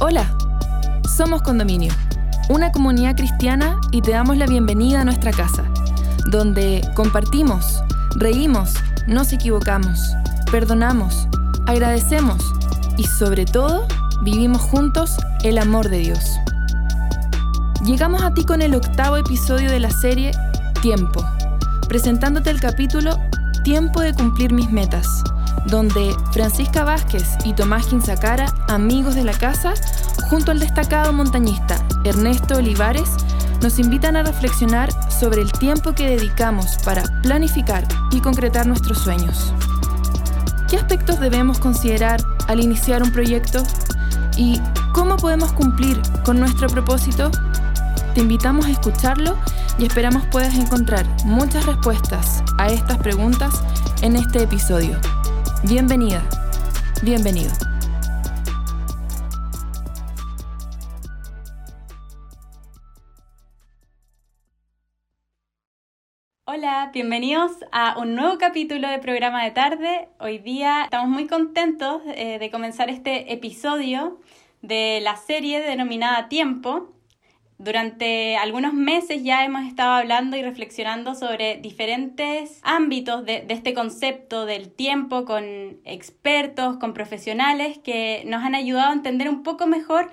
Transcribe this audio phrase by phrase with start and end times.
[0.00, 0.32] Hola,
[1.16, 1.92] somos Condominio,
[2.50, 5.64] una comunidad cristiana y te damos la bienvenida a nuestra casa,
[6.30, 7.82] donde compartimos,
[8.14, 8.74] reímos,
[9.08, 9.98] nos equivocamos,
[10.52, 11.26] perdonamos,
[11.66, 12.44] agradecemos
[12.96, 13.88] y sobre todo
[14.22, 16.36] vivimos juntos el amor de Dios.
[17.84, 20.30] Llegamos a ti con el octavo episodio de la serie
[20.80, 21.26] Tiempo,
[21.88, 23.18] presentándote el capítulo
[23.64, 25.24] Tiempo de cumplir mis metas
[25.68, 29.74] donde Francisca Vázquez y Tomás Quinzacara, amigos de la casa,
[30.28, 33.10] junto al destacado montañista Ernesto Olivares,
[33.62, 39.52] nos invitan a reflexionar sobre el tiempo que dedicamos para planificar y concretar nuestros sueños.
[40.68, 43.62] ¿Qué aspectos debemos considerar al iniciar un proyecto?
[44.36, 44.60] ¿Y
[44.92, 47.30] cómo podemos cumplir con nuestro propósito?
[48.14, 49.36] Te invitamos a escucharlo
[49.78, 53.62] y esperamos puedas encontrar muchas respuestas a estas preguntas
[54.02, 54.98] en este episodio.
[55.64, 56.22] Bienvenida,
[57.02, 57.50] bienvenido.
[66.44, 70.08] Hola, bienvenidos a un nuevo capítulo de programa de tarde.
[70.20, 74.20] Hoy día estamos muy contentos eh, de comenzar este episodio
[74.62, 76.94] de la serie denominada Tiempo.
[77.58, 84.46] Durante algunos meses ya hemos estado hablando y reflexionando sobre diferentes ámbitos de, este concepto
[84.46, 85.44] del tiempo con
[85.84, 90.08] expertos, con profesionales que nos han ayudado a entender un poco mejor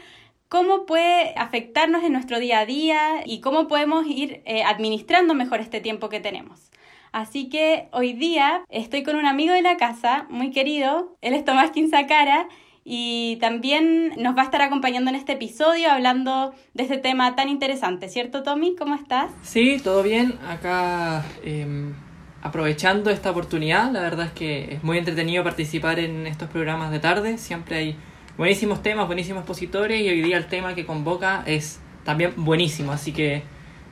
[0.49, 5.59] cómo puede afectarnos en nuestro día a día y cómo podemos ir eh, administrando mejor
[5.59, 6.71] este tiempo que tenemos.
[7.11, 11.45] Así que hoy día estoy con un amigo de la casa, muy querido, él es
[11.45, 12.47] Tomás Quinzacara,
[12.87, 17.49] y también nos va a estar acompañando en este episodio hablando de este tema tan
[17.49, 18.75] interesante, ¿cierto Tommy?
[18.75, 19.31] ¿Cómo estás?
[19.41, 20.35] Sí, todo bien.
[20.47, 21.95] Acá em,
[22.43, 26.99] aprovechando esta oportunidad, la verdad es que es muy entretenido participar en estos programas de
[26.99, 27.95] tarde, siempre hay
[28.37, 33.13] buenísimos temas, buenísimos expositores y hoy día el tema que convoca es también buenísimo, así
[33.13, 33.41] que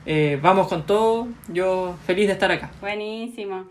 [0.06, 2.70] eh, vamos con todo, yo feliz de estar acá.
[2.80, 3.64] Buenísimo.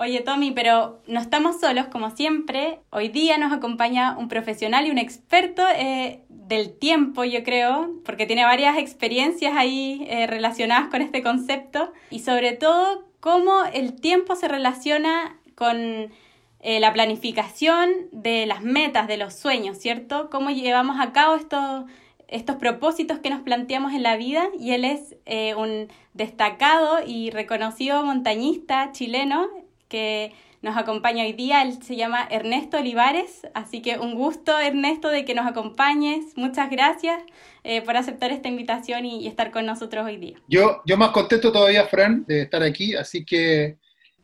[0.00, 2.80] Oye, Tommy, pero no estamos solos, como siempre.
[2.88, 8.24] Hoy día nos acompaña un profesional y un experto eh, del tiempo, yo creo, porque
[8.24, 14.36] tiene varias experiencias ahí eh, relacionadas con este concepto y sobre todo cómo el tiempo
[14.36, 20.30] se relaciona con eh, la planificación de las metas, de los sueños, ¿cierto?
[20.30, 21.84] Cómo llevamos a cabo estos,
[22.26, 25.14] estos propósitos que nos planteamos en la vida y él es
[25.58, 29.46] un destacado y reconocido montañista chileno,
[29.90, 31.62] que nos acompaña hoy día.
[31.62, 36.36] Él se llama Ernesto Olivares, así que un gusto, Ernesto, de que nos acompañes.
[36.36, 37.22] Muchas gracias
[37.64, 40.38] eh, por aceptar esta invitación y, estar con nosotros hoy día.
[40.48, 43.76] Yo, yo más contento todavía, Fran, de estar aquí, así que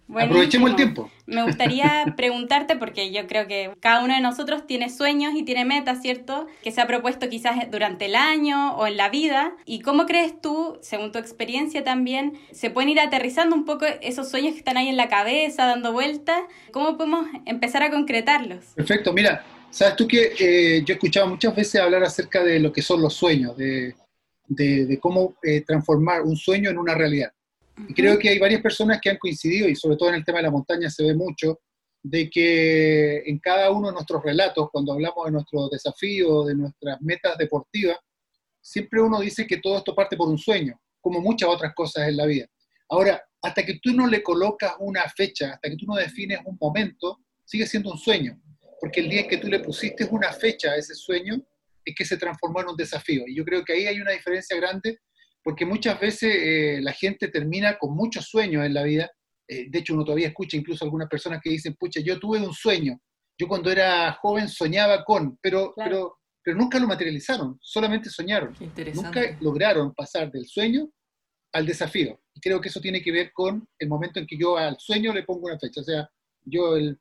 [0.08, 1.10] Aprovechemos el tiempo.
[1.26, 5.64] Me gustaría preguntarte, porque yo creo que cada uno de nosotros tiene sueños y tiene
[5.64, 6.46] metas, ¿cierto?
[6.62, 9.56] Que se ha propuesto quizás durante el año o en la vida.
[9.64, 14.30] ¿Y cómo crees tú, según tu experiencia también, se pueden ir aterrizando un poco esos
[14.30, 16.40] sueños que están ahí en la cabeza, dando vueltas?
[16.70, 18.64] ¿Cómo podemos empezar a concretarlos?
[18.74, 22.72] Perfecto, mira, sabes tú que eh, yo he escuchado muchas veces hablar acerca de lo
[22.72, 23.94] que son los sueños, de,
[25.00, 27.32] cómo eh, transformar un sueño en una realidad.
[27.88, 30.38] Y creo que hay varias personas que han coincidido, y sobre todo en el tema
[30.38, 31.60] de la montaña se ve mucho,
[32.02, 37.00] de que en cada uno de nuestros relatos, cuando hablamos de nuestros desafíos, de nuestras
[37.02, 37.98] metas deportivas,
[38.60, 42.16] siempre uno dice que todo esto parte por un sueño, como muchas otras cosas en
[42.16, 42.46] la vida.
[42.88, 46.56] Ahora, hasta que tú no le colocas una fecha, hasta que tú no defines un
[46.60, 48.40] momento, sigue siendo un sueño,
[48.80, 51.42] porque el día en que tú le pusiste una fecha a ese sueño,
[51.84, 53.24] es que se transformó en un desafío.
[53.26, 54.98] Y yo creo que ahí hay una diferencia grande
[55.46, 59.08] porque muchas veces eh, la gente termina con muchos sueños en la vida.
[59.46, 62.52] Eh, de hecho, uno todavía escucha incluso algunas personas que dicen, pucha, yo tuve un
[62.52, 62.98] sueño.
[63.38, 68.56] Yo cuando era joven soñaba con, pero, pero, pero nunca lo materializaron, solamente soñaron.
[68.92, 70.90] Nunca lograron pasar del sueño
[71.52, 72.20] al desafío.
[72.34, 75.12] Y creo que eso tiene que ver con el momento en que yo al sueño
[75.12, 75.80] le pongo una fecha.
[75.80, 76.10] O sea,
[76.42, 76.98] yo el,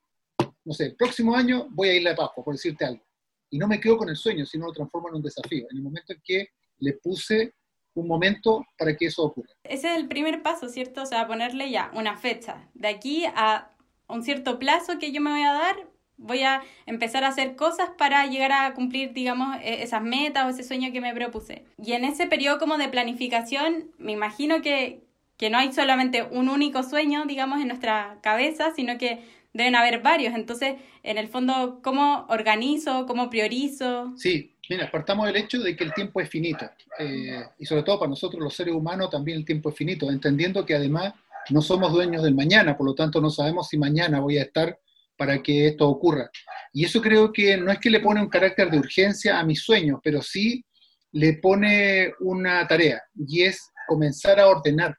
[0.66, 3.04] no sé, el próximo año voy a ir a Pascua, por decirte algo.
[3.50, 5.66] Y no me quedo con el sueño, sino lo transformo en un desafío.
[5.72, 7.55] En el momento en que le puse
[7.96, 9.50] un momento para que eso ocurra.
[9.64, 11.02] Ese es el primer paso, ¿cierto?
[11.02, 12.68] O sea, ponerle ya una fecha.
[12.74, 13.72] De aquí a
[14.08, 15.76] un cierto plazo que yo me voy a dar,
[16.18, 20.50] voy a empezar a hacer cosas para llegar a cumplir, digamos, e-, esas metas o
[20.50, 21.66] ese sueño que me propuse.
[21.84, 25.02] Y en ese periodo como de planificación, me imagino que,
[25.38, 29.24] que no hay solamente un único sueño, digamos, en nuestra cabeza, sino que
[29.56, 30.36] deben haber varios.
[30.36, 33.06] Entonces, en el fondo, ¿cómo organizo?
[33.08, 34.14] ¿Cómo priorizo?
[34.18, 36.68] Sí, Mira, partamos del hecho de que el tiempo es finito,
[36.98, 40.66] eh, y sobre todo para nosotros los seres humanos también el tiempo es finito, entendiendo
[40.66, 41.14] que además
[41.52, 44.80] no somos dueños del mañana, por lo tanto no sabemos si mañana voy a estar
[45.16, 46.32] para que esto ocurra.
[46.74, 49.62] Y eso creo que no es que le pone un carácter de urgencia a mis
[49.62, 50.66] sueños, pero sí
[51.12, 54.98] le pone una tarea y es comenzar a ordenar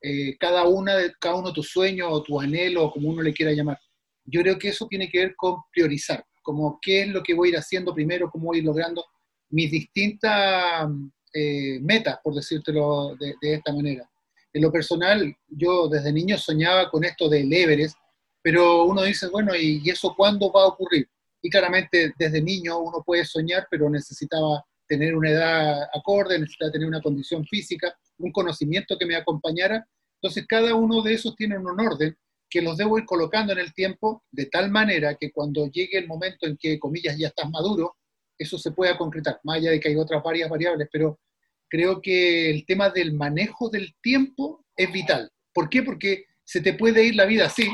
[0.00, 3.22] eh, cada, una de, cada uno de tus sueños o tus anhelos, o como uno
[3.22, 3.78] le quiera llamar.
[4.24, 7.48] Yo creo que eso tiene que ver con priorizar, como qué es lo que voy
[7.48, 9.04] a ir haciendo primero, cómo voy ir logrando
[9.50, 10.88] mis distintas
[11.34, 14.08] eh, metas, por decírtelo de, esta manera.
[14.52, 17.96] En lo personal, yo desde niño soñaba con esto del Everest,
[18.42, 21.08] pero uno dice, bueno, ¿y, eso cuándo va a ocurrir?
[21.40, 26.86] Y claramente desde niño uno puede soñar, pero necesitaba tener una edad acorde, necesitaba tener
[26.86, 29.86] una condición física, un conocimiento que me acompañara.
[30.20, 32.16] Entonces cada uno de esos tiene un orden
[32.52, 36.06] que los debo ir colocando en el tiempo de tal manera que cuando llegue el
[36.06, 37.96] momento en que, comillas, ya estás maduro,
[38.36, 41.18] eso se pueda concretar, más allá de que hay otras varias variables, pero
[41.66, 45.30] creo que el tema del manejo del tiempo es vital.
[45.54, 45.82] ¿Por qué?
[45.82, 47.66] Porque se te puede ir la vida así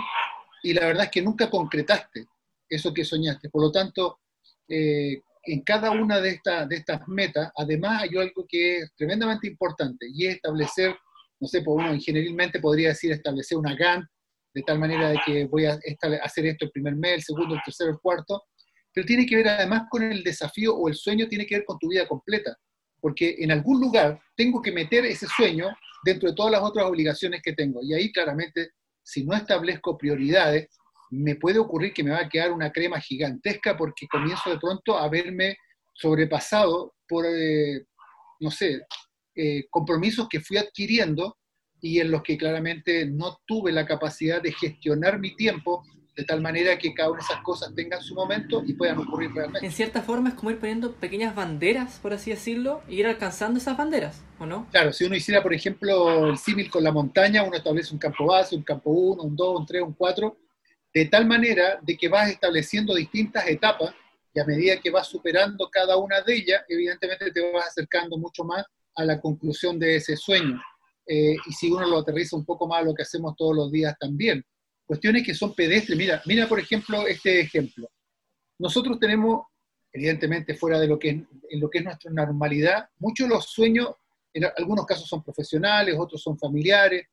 [0.63, 2.29] y la verdad es que nunca concretaste
[2.69, 3.51] eso que soñaste.
[3.51, 4.21] Por lo tanto,
[4.69, 9.49] eh, en cada una de, estas de estas metas, además hay algo que es tremendamente
[9.49, 10.95] importante y es establecer,
[11.41, 14.09] no sé, por pues uno ingenierilmente podría decir establecer una GAN,
[14.59, 15.79] de tal manera de que voy a
[16.23, 18.43] hacer esto el primer mes, el segundo, el tercero, el cuarto,
[18.93, 21.79] pero tiene que ver además con el desafío o el sueño, tiene que ver con
[21.79, 22.57] tu vida completa,
[23.01, 25.69] porque en algún lugar tengo que meter ese sueño
[26.05, 27.81] dentro de todas las otras obligaciones que tengo.
[27.85, 28.71] Y ahí claramente,
[29.01, 30.67] si no establezco prioridades,
[31.11, 34.99] me puede ocurrir que me va a quedar una crema gigantesca porque comienzo de pronto
[34.99, 35.57] a verme
[35.95, 37.85] sobrepasado por, eh,
[38.41, 38.81] no sé,
[39.37, 41.38] eh, compromisos que fui adquiriendo
[41.81, 45.85] y en los que claramente no tuve la capacidad de gestionar mi tiempo
[46.19, 49.31] de tal manera que cada una de esas cosas tengan su momento y puedan ocurrir
[49.33, 49.65] realmente.
[49.65, 53.61] En cierta forma es como ir poniendo pequeñas banderas, por así decirlo, y ir alcanzando
[53.61, 54.67] esas banderas, ¿o no?
[54.73, 58.27] Claro, si uno hiciera, por ejemplo, el símil con la montaña, uno establece un campo
[58.27, 60.37] base, un campo 1, un 2, un 3, un 4,
[60.93, 63.95] de tal manera de que vas estableciendo distintas etapas
[64.35, 68.43] y a medida que vas superando cada una de ellas, evidentemente te vas acercando mucho
[68.43, 68.65] más
[68.97, 70.61] a la conclusión de ese sueño.
[71.11, 73.73] Eh, y si uno lo aterriza un poco más a lo que hacemos todos los
[73.73, 74.45] días también.
[74.85, 75.97] Cuestiones que son pedestres.
[75.97, 77.89] Mira, mira por ejemplo este ejemplo.
[78.59, 79.47] Nosotros tenemos,
[79.93, 83.89] evidentemente fuera de lo que en lo que es nuestra normalidad, muchos de los sueños,
[84.35, 87.07] en algunos casos son profesionales, otros son familiares,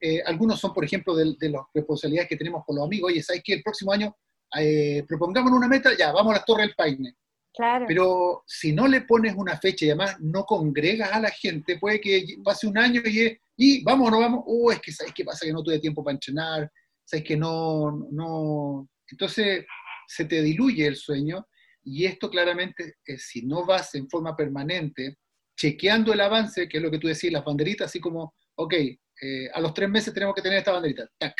[0.00, 3.10] eh, algunos son, por ejemplo, de, las responsabilidades que tenemos con los amigos.
[3.10, 4.16] Oye, ¿sabes que El próximo año
[4.58, 7.14] eh, propongamos una meta, ya, vamos a la Torre del Paine.
[7.54, 7.84] Claro.
[7.88, 12.00] Pero si no le pones una fecha y además no congregas a la gente, puede
[12.00, 15.24] que pase un año y, y vamos o no vamos, oh, es que ¿sabes qué
[15.24, 15.46] pasa?
[15.46, 16.70] Que no tuve tiempo para entrenar,
[17.04, 18.88] ¿sabes que no, no?
[19.10, 19.66] Entonces
[20.06, 21.46] se te diluye el sueño
[21.82, 25.18] y esto claramente, eh, si no vas en forma permanente,
[25.56, 29.50] chequeando el avance, que es lo que tú decís, las banderitas, así como, ok, eh,
[29.52, 31.34] a los tres meses tenemos que tener esta banderita, tac,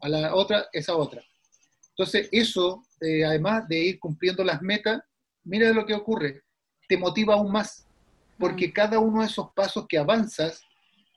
[0.00, 1.22] a la otra, esa otra.
[1.90, 5.00] Entonces, eso, eh, además de ir cumpliendo las metas,
[5.44, 6.42] mira lo que ocurre,
[6.88, 7.86] te motiva aún más,
[8.38, 8.72] porque mm.
[8.72, 10.62] cada uno de esos pasos que avanzas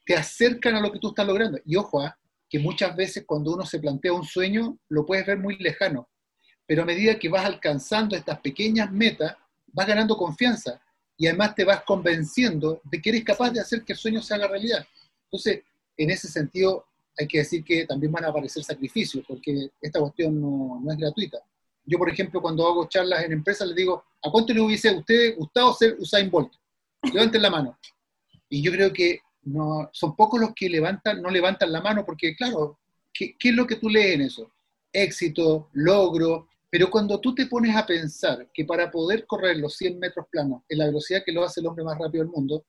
[0.06, 1.58] te acercan a lo que tú estás logrando.
[1.66, 2.18] Y ojo, ¿ah?
[2.50, 6.08] que muchas veces cuando uno se plantea un sueño, lo puedes ver muy lejano,
[6.66, 9.36] pero a medida que vas alcanzando estas pequeñas metas,
[9.74, 10.80] vas ganando confianza
[11.18, 14.34] y además te vas convenciendo de que eres capaz de hacer que el sueño se
[14.34, 14.86] haga realidad.
[15.26, 15.64] Entonces,
[15.98, 16.86] en ese sentido,
[17.18, 21.40] hay que decir que también van a aparecer sacrificios, porque esta cuestión no, es gratuita.
[21.86, 24.94] Yo, por ejemplo, cuando hago charlas en empresas, les digo, ¿a cuánto le hubiese a
[24.94, 26.54] usted gustado ser Usain Bolt?
[27.14, 27.78] Levanten la mano.
[28.50, 32.36] Y yo creo que no, son pocos los que levantan, no levantan la mano, porque
[32.36, 32.80] claro,
[33.14, 34.52] ¿qué, ¿qué es lo que tú lees en eso?
[34.92, 40.00] Éxito, logro, pero cuando tú te pones a pensar que para poder correr los 100
[40.00, 42.66] metros planos en la velocidad que lo hace el hombre más rápido del mundo,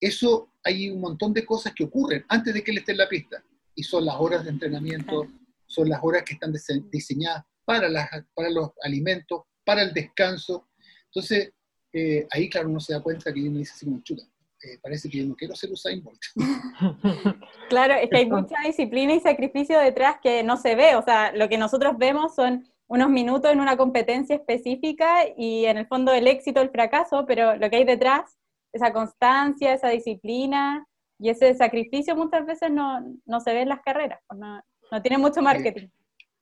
[0.00, 3.08] eso hay un montón de cosas que ocurren antes de que él esté en la
[3.08, 3.42] pista.
[3.74, 5.26] Y son las horas de entrenamiento,
[5.66, 6.52] son las horas que están
[6.90, 10.68] diseñadas para, las, para los alimentos, para el descanso.
[11.06, 11.52] Entonces,
[11.92, 14.22] eh, ahí, claro, uno se da cuenta que uno dice así como chuta.
[14.62, 16.20] Eh, parece que yo no quiero ser Usain Bolt.
[17.68, 20.96] claro, es que hay mucha disciplina y sacrificio detrás que no se ve.
[20.96, 25.76] O sea, lo que nosotros vemos son unos minutos en una competencia específica y en
[25.76, 28.38] el fondo el éxito, el fracaso, pero lo que hay detrás
[28.76, 30.86] esa constancia, esa disciplina
[31.18, 35.18] y ese sacrificio muchas veces no, se ve en las carreras, pues no, no tiene
[35.18, 35.88] mucho marketing.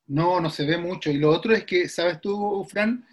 [0.06, 1.10] No, no se ve mucho.
[1.10, 3.06] Y lo otro es que, ¿sabes tú, Fran?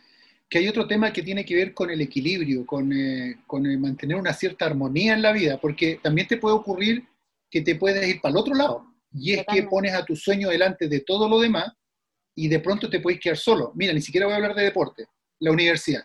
[0.50, 4.34] Que hay otro tema que tiene que ver con el equilibrio, con, eh, mantener una
[4.34, 7.08] cierta armonía en la vida, porque también te puede ocurrir
[7.50, 8.86] que te puedes ir para el otro lado.
[9.14, 11.72] Y es que pones a tu sueño delante de todo lo demás
[12.36, 13.72] y de pronto te puedes quedar solo.
[13.76, 15.06] Mira, ni siquiera voy a hablar de deporte,
[15.40, 16.04] la universidad.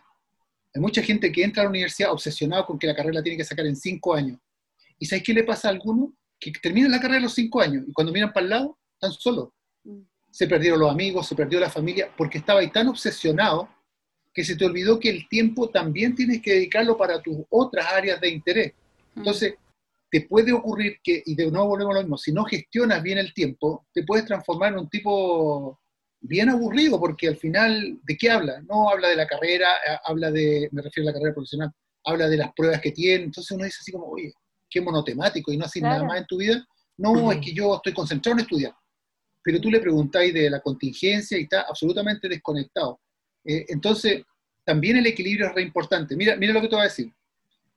[0.74, 3.38] Hay mucha gente que entra a la universidad obsesionado con que la carrera la tiene
[3.38, 4.38] que sacar en cinco años.
[4.98, 6.10] ¿Y sabes qué le pasa a algunos?
[6.38, 9.12] Que terminan la carrera a los cinco años y cuando miran para el lado, están
[9.12, 9.50] solos.
[10.36, 10.38] Mm.
[10.38, 13.68] Se perdieron los amigos, se perdió la familia, porque estaba ahí tan obsesionado
[14.34, 18.20] que se te olvidó que el tiempo también tienes que dedicarlo para tus otras áreas
[18.20, 18.72] de interés.
[19.14, 19.20] Mm.
[19.20, 19.54] Entonces,
[20.10, 23.18] te puede ocurrir que, y de nuevo volvemos a lo mismo, si no gestionas bien
[23.18, 25.80] el tiempo, te puedes transformar en un tipo
[26.20, 28.60] bien aburrido, porque al final, ¿de qué habla?
[28.68, 31.72] No habla de la carrera, eh, habla de, me refiero a la carrera profesional,
[32.04, 34.32] habla de las pruebas que tiene, entonces uno dice así como, oye,
[34.68, 36.64] qué monotemático y no haces nada más en tu vida.
[36.98, 38.74] No, es que yo estoy concentrado en estudiar.
[39.46, 42.98] Pero tú le preguntáis de la contingencia y está absolutamente desconectado.
[43.44, 44.24] Eh, entonces,
[44.64, 46.16] también el equilibrio es re importante.
[46.16, 47.12] Mira, mira lo que te voy a decir.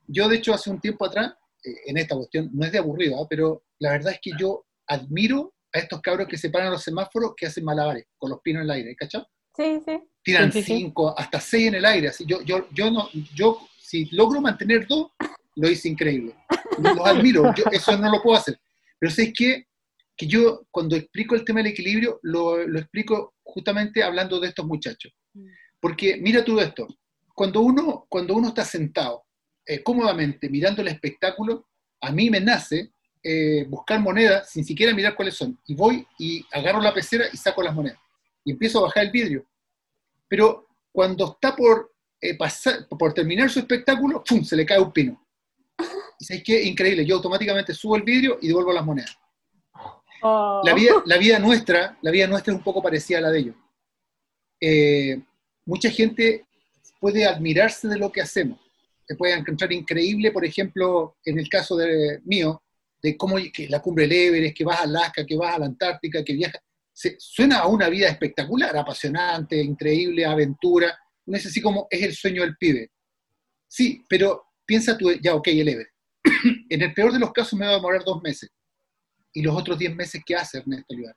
[0.08, 1.32] Yo, de hecho, hace un tiempo atrás,
[1.64, 3.28] eh, en esta cuestión, no es de aburrido, ¿ah?
[3.30, 7.34] pero la verdad es que yo admiro a estos cabros que se paran los semáforos
[7.38, 9.24] que hacen malabares con los pinos en el aire, ¿cachai?
[9.56, 10.02] Sí, sí.
[10.24, 10.78] Tiran Sí, sí, sí.
[10.80, 12.08] cinco, hasta seis en el aire.
[12.08, 15.12] Así, yo, yo, yo, no, yo, si logro mantener dos,
[15.56, 16.34] lo hice increíble.
[16.80, 18.60] Los admiro, yo eso no lo puedo hacer.
[18.98, 19.68] Pero sé que,
[20.20, 24.66] que yo, cuando explico el tema del equilibrio, lo, lo explico justamente hablando de estos
[24.66, 25.14] muchachos.
[25.80, 26.88] Porque mira tú esto,
[27.34, 29.24] cuando uno, cuando uno está sentado
[29.66, 31.70] eh, cómodamente mirando el espectáculo,
[32.02, 32.92] a mí me nace
[33.24, 35.58] eh, buscar monedas sin siquiera mirar cuáles son.
[35.66, 37.98] Y voy y agarro la pecera y saco las monedas.
[38.44, 39.46] Y empiezo a bajar el vidrio.
[40.28, 44.44] Pero cuando está por, eh, pasar, por terminar su espectáculo, ¡pum!
[44.44, 45.26] se le cae un pino.
[46.20, 46.62] Y sabes qué?
[46.62, 47.06] Increíble.
[47.06, 49.18] Yo automáticamente subo el vidrio y devuelvo las monedas.
[50.22, 50.62] Oh.
[50.64, 53.40] La vida, la vida nuestra, la vida nuestra es un poco parecida a la de
[53.40, 53.56] ellos.
[54.60, 55.22] Eh,
[55.66, 56.46] mucha gente
[57.00, 58.60] puede admirarse de lo que hacemos.
[59.08, 62.62] Se puede encontrar increíble, por ejemplo, en el caso de mío,
[63.02, 65.66] de cómo que la cumbre del Everest, que vas a Alaska, que vas a la
[65.66, 66.62] Antártica, que viajas.
[66.94, 70.98] Se, suena a una vida espectacular, apasionante, increíble, aventura.
[71.26, 72.92] No es así como es el sueño del pibe.
[73.68, 75.92] Sí, pero piensa tú, ya, ok, el Everest.
[76.70, 78.50] en el peor de los casos me va a demorar dos meses.
[79.34, 81.16] ¿Y los otros diez meses qué hace Ernesto Olivar?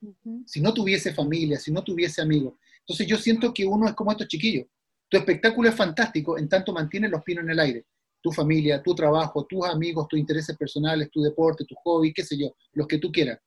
[0.00, 0.44] Ujú.
[0.46, 2.54] si no tuviese familia, si no tuviese amigos.
[2.80, 4.66] Entonces yo siento que uno es como estos chiquillos.
[5.08, 7.84] Tu espectáculo es fantástico en tanto mantienes los pinos en el aire.
[8.22, 12.38] Tu familia, tu trabajo, tus amigos, tus intereses personales, tu deporte, tu hobby, qué sé
[12.38, 13.38] yo, los que tú quieras.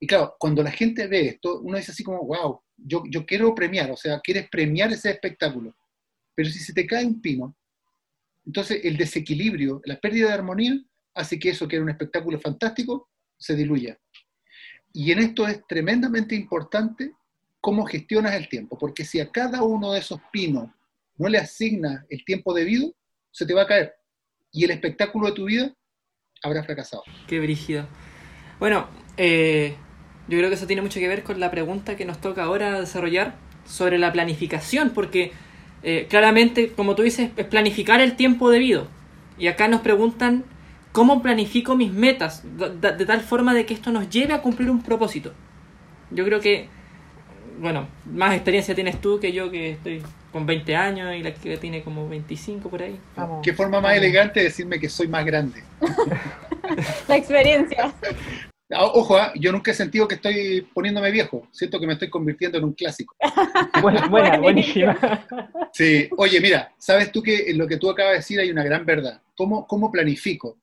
[0.00, 3.54] Y claro, cuando la gente ve esto, uno dice así como, wow, yo, yo quiero
[3.54, 5.76] premiar, o sea, quieres premiar ese espectáculo.
[6.34, 7.54] Pero si se te cae un pino,
[8.46, 10.82] entonces el desequilibrio, la pérdida de armonía,
[11.14, 13.10] hace que eso que era un espectáculo fantástico
[13.40, 13.98] se diluya.
[14.92, 17.14] Y en esto es tremendamente importante
[17.60, 20.68] cómo gestionas el tiempo, porque si a cada uno de esos pinos
[21.16, 22.94] no le asignas el tiempo debido,
[23.30, 23.94] se te va a caer.
[24.52, 25.74] Y el espectáculo de tu vida
[26.42, 27.02] habrá fracasado.
[27.26, 27.86] Qué brígido.
[28.58, 29.76] Bueno, eh,
[30.28, 32.80] yo creo que eso tiene mucho que ver con la pregunta que nos toca ahora
[32.80, 35.32] desarrollar sobre la planificación, porque
[35.82, 38.88] eh, claramente, como tú dices, es planificar el tiempo debido.
[39.38, 40.44] Y acá nos preguntan
[40.92, 44.42] cómo planifico mis metas, de, de- de tal forma de que esto nos lleve a
[44.42, 45.32] cumplir un propósito.
[46.10, 46.68] Yo creo que,
[47.60, 51.56] bueno, más experiencia tienes tú que yo, que estoy con 20 años y la que
[51.58, 52.98] tiene como 25 por ahí.
[53.16, 53.40] Vamos.
[53.42, 55.62] Qué forma más elegante de decirme que soy más grande.
[57.08, 57.92] La experiencia.
[58.72, 61.48] Ah, Ojo, ah, yo nunca he sentido que estoy poniéndome viejo.
[61.50, 63.16] Siento que me estoy convirtiendo en un clásico.
[63.82, 64.96] Buena, buena, buenísima.
[65.72, 68.62] Sí, oye, mira, sabes tú que en lo que tú acabas de decir hay una
[68.62, 69.20] gran verdad.
[69.36, 70.56] ¿Cómo, cómo planifico?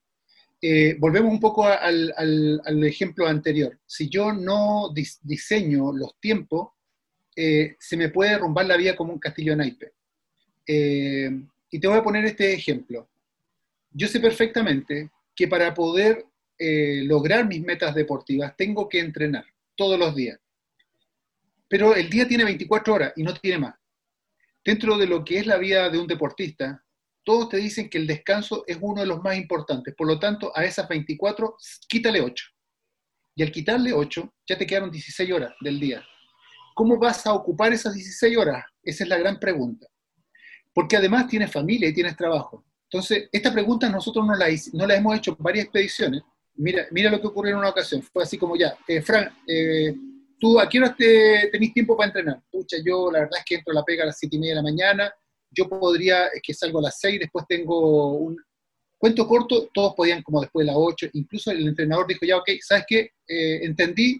[0.61, 3.79] Eh, volvemos un poco al, ejemplo anterior.
[3.85, 6.69] Si yo no dis- diseño los tiempos,
[7.35, 9.91] eh, se me puede derrumbar la vida como un castillo de naipes.
[10.65, 11.29] Eh,
[11.69, 13.09] y te voy a poner este ejemplo.
[13.91, 16.25] Yo sé perfectamente que para poder
[16.59, 19.45] lograr mis metas deportivas tengo que entrenar
[19.75, 20.39] todos los días.
[21.67, 23.75] Pero el día tiene 24 horas y no tiene más
[24.67, 26.83] dentro de lo que es la vida de un deportista,
[27.27, 29.93] todos te dicen que el descanso es uno de los más importantes.
[29.97, 31.57] Por lo tanto, a esas 24,
[31.89, 32.45] quítale 8.
[33.35, 36.01] Y al quitarle 8, ya te quedaron 16 horas del día.
[36.73, 38.63] ¿Cómo vas a ocupar esas 16 horas?
[38.81, 39.87] Esa es la gran pregunta.
[40.73, 42.63] Porque además tienes familia y tienes trabajo.
[42.89, 46.21] Entonces, esta pregunta nosotros no la, no hemos hecho en varias expediciones.
[46.55, 48.01] Mira, mira lo que ocurrió en una ocasión.
[48.03, 49.93] Fue así como ya, eh, Fran, eh,
[50.39, 52.41] ¿tú a qué horas te, tenés tiempo para entrenar?
[52.49, 54.61] Pucha, yo la verdad es que entro la pega a las 7 y media de
[54.61, 55.13] la mañana,
[55.51, 58.37] yo podría, que salgo a las 6, después tengo un...
[58.97, 62.49] Cuento corto, todos podían como después de las 8, incluso el entrenador dijo, ya, ok,
[62.61, 63.11] ¿sabes qué?
[63.27, 64.19] Eh, entendí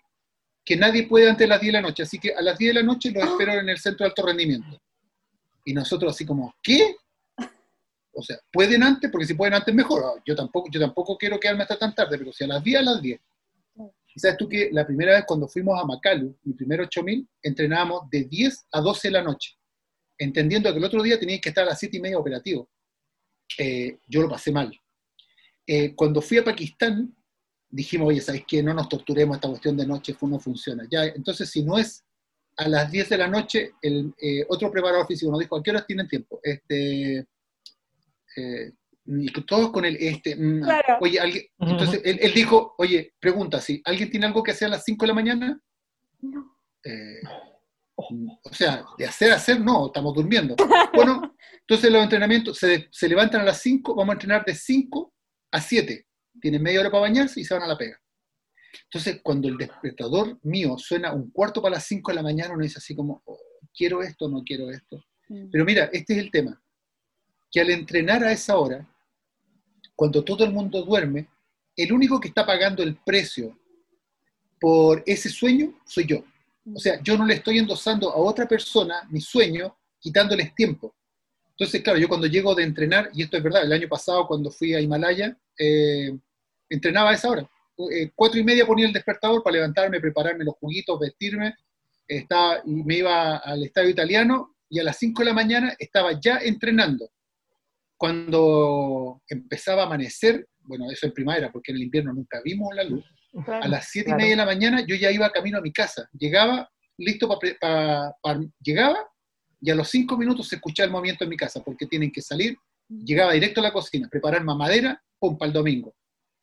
[0.63, 2.75] que nadie puede antes de las 10 de la noche, así que a las 10
[2.75, 4.79] de la noche los espero en el centro de alto rendimiento.
[5.65, 6.95] Y nosotros así como, ¿qué?
[8.13, 10.03] O sea, pueden antes, porque si pueden antes mejor.
[10.05, 12.79] Ah, Yo tampoco, yo tampoco quiero quedarme hasta tan tarde, pero si a las 10,
[12.79, 13.21] a las 10.
[14.15, 18.09] Y sabes tú que la primera vez cuando fuimos a Macalu, mi primer 8000, entrenábamos
[18.09, 19.56] de 10 a 12 de la noche,
[20.17, 22.69] entendiendo que el otro día teníais que estar a las 7 y media operativo.
[23.57, 24.71] Eh, yo lo pasé mal.
[25.65, 27.15] Eh, cuando fui a Pakistán,
[27.69, 28.63] dijimos, oye, ¿sabes qué?
[28.63, 30.87] No nos torturemos, esta cuestión de noche no funciona.
[30.89, 32.03] Ya, entonces, si no es
[32.57, 35.71] a las 10 de la noche, el eh, otro preparador físico nos dijo, ¿a qué
[35.71, 36.39] horas tienen tiempo?
[36.41, 37.27] Este,
[38.37, 38.71] eh,
[39.05, 40.35] y todos con el este.
[40.35, 40.97] mm, Claro.
[41.01, 44.71] Oye, alguien, entonces él, él dijo, oye, pregunta, si ¿alguien tiene algo que hacer a
[44.71, 45.61] las 5 de la mañana?
[46.83, 47.21] Eh,
[47.97, 50.55] o sea, de hacer, hacer, no, estamos durmiendo.
[50.93, 55.13] Bueno, entonces los entrenamientos se, se levantan a las 5, vamos a entrenar de 5
[55.51, 56.05] a 7.
[56.39, 57.99] Tienen media hora para bañarse y se van a la pega.
[58.83, 62.63] Entonces, cuando el despertador mío suena un cuarto para las 5 de la mañana, uno
[62.63, 63.39] dice así como, oh,
[63.75, 65.03] quiero esto, no quiero esto.
[65.29, 65.49] Mm.
[65.51, 66.61] Pero mira, este es el tema,
[67.51, 68.87] que al entrenar a esa hora,
[69.95, 71.27] cuando todo el mundo duerme,
[71.75, 73.57] el único que está pagando el precio
[74.59, 76.23] por ese sueño soy yo.
[76.73, 80.95] O sea, yo no le estoy endosando a otra persona mi sueño, quitándoles tiempo.
[81.51, 84.51] Entonces, claro, yo cuando llego de entrenar, y esto es verdad, el año pasado cuando
[84.51, 86.15] fui a Himalaya, eh,
[86.69, 87.49] entrenaba a esa hora.
[87.91, 91.55] Eh, cuatro y media ponía el despertador para levantarme, prepararme los juguitos, vestirme,
[92.07, 96.19] estaba, y me iba al estadio italiano, y a las 5 de la mañana estaba
[96.19, 97.09] ya entrenando.
[97.95, 102.83] Cuando empezaba a amanecer, bueno, eso en primavera, porque en el invierno nunca vimos la
[102.83, 103.05] luz,
[103.47, 104.19] a las siete Claro.
[104.19, 106.09] y media de la mañana yo ya iba camino a mi casa.
[106.17, 108.13] Llegaba, listo para...
[108.61, 108.97] llegaba
[109.61, 112.21] y a los cinco minutos se escuchaba el movimiento en mi casa, porque tienen que
[112.21, 112.57] salir.
[112.89, 115.93] Llegaba directo a la cocina, preparar mamadera, pum, para el domingo.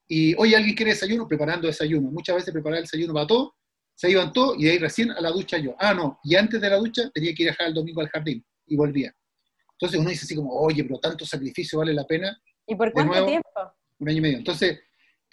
[0.09, 2.11] Y hoy alguien quiere desayuno, preparando desayuno.
[2.11, 3.53] Muchas veces preparaba el desayuno para todos,
[3.95, 5.75] se iban todos y de ahí recién a la ducha yo.
[5.79, 8.09] Ah, no, y antes de la ducha tenía que ir a dejar el domingo al
[8.09, 9.15] jardín y volvía.
[9.73, 12.37] Entonces uno dice así como, oye, pero tanto sacrificio vale la pena
[12.67, 13.49] ¿Y por cuánto nuevo, tiempo?
[13.99, 14.39] un año y medio.
[14.39, 14.81] Entonces,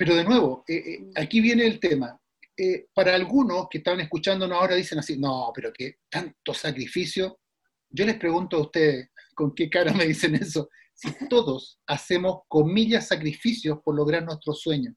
[0.02, 2.20] pero de nuevo, eh, eh, aquí viene el tema.
[2.58, 7.40] Eh, para algunos que estaban escuchándonos ahora dicen así, no, pero que tanto sacrificio.
[7.88, 10.70] Yo les pregunto a ustedes, ¿con qué cara me dicen eso?
[10.96, 14.92] Si todos hacemos, comillas, sacrificios por lograr nuestro sueño.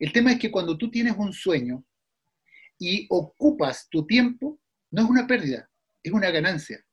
[0.00, 1.84] El tema es que cuando tú tienes un sueño
[2.80, 4.58] y ocupas tu tiempo,
[4.90, 5.70] no es una pérdida,
[6.02, 6.84] es una ganancia.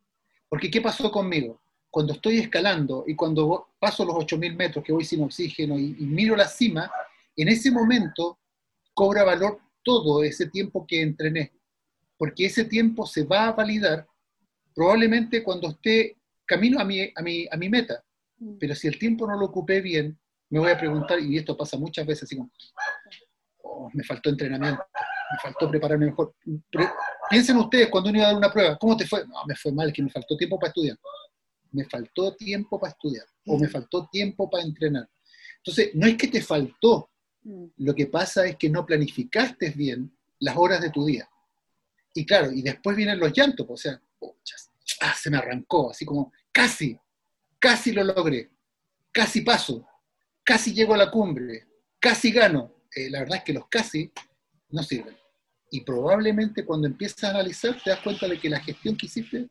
[0.47, 1.63] Porque ¿qué pasó conmigo?
[1.89, 6.05] Cuando estoy escalando y cuando paso los 8.000 metros que voy sin oxígeno y, y
[6.05, 6.91] miro la cima,
[7.35, 8.39] en ese momento
[8.93, 11.53] cobra valor todo ese tiempo que entrené.
[12.17, 14.05] Porque ese tiempo se va a validar
[14.75, 18.03] probablemente cuando esté camino a mi, a mi, a mi meta.
[18.59, 20.17] Pero si el tiempo no lo ocupé bien,
[20.49, 22.49] me voy a preguntar, y esto pasa muchas veces, así como,
[23.63, 24.81] "Oh, me faltó entrenamiento,
[25.31, 26.33] me faltó prepararme mejor.
[26.71, 26.89] Pero
[27.29, 29.27] piensen ustedes cuando uno iba a dar una prueba, ¿cómo te fue?
[29.27, 30.97] No, me fue mal, que me faltó tiempo para estudiar.
[31.71, 35.07] Me faltó tiempo para estudiar, o me faltó tiempo para entrenar.
[35.57, 37.18] Entonces, no es que te faltó, Mm.
[37.43, 41.29] Lo que pasa es que no planificaste bien las horas de tu día.
[42.13, 44.01] Y claro, y después vienen los llantos, pues, o sea,
[45.01, 46.99] ah, se me arrancó, así como, casi,
[47.59, 48.49] casi lo logré,
[49.11, 49.87] casi paso,
[50.43, 51.67] casi llego a la cumbre,
[51.99, 52.73] casi gano.
[52.95, 54.11] Eh, la verdad es que los casi
[54.69, 55.15] no sirven.
[55.71, 59.47] Y probablemente cuando empiezas a analizar te das cuenta de que la gestión que hiciste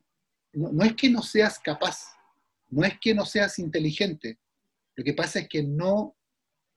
[0.53, 2.17] no, no es que no seas capaz,
[2.71, 4.39] no es que no seas inteligente,
[4.99, 6.17] lo que pasa es que no,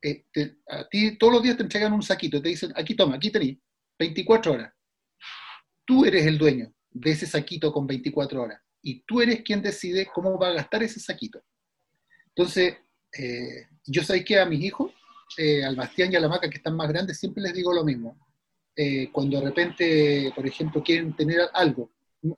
[0.02, 2.96] eh, te- a ti todos los días te entregan un saquito y te dicen, aquí
[2.96, 3.58] toma, aquí tenés,
[4.00, 4.74] 24 horas.
[5.86, 10.08] Tú eres el dueño de ese saquito con 24 horas y tú eres quien decide
[10.14, 11.44] cómo va a gastar ese saquito.
[12.28, 12.76] Entonces,
[13.18, 14.92] eh, yo sé que a mis hijos,
[15.38, 17.84] eh, al Bastián y a la Maca, que están más grandes, siempre les digo lo
[17.84, 18.18] mismo.
[18.76, 21.92] Eh, cuando de repente, por ejemplo, quieren tener algo,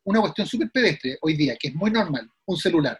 [0.03, 2.99] una cuestión súper pedestre hoy día, que es muy normal, un celular,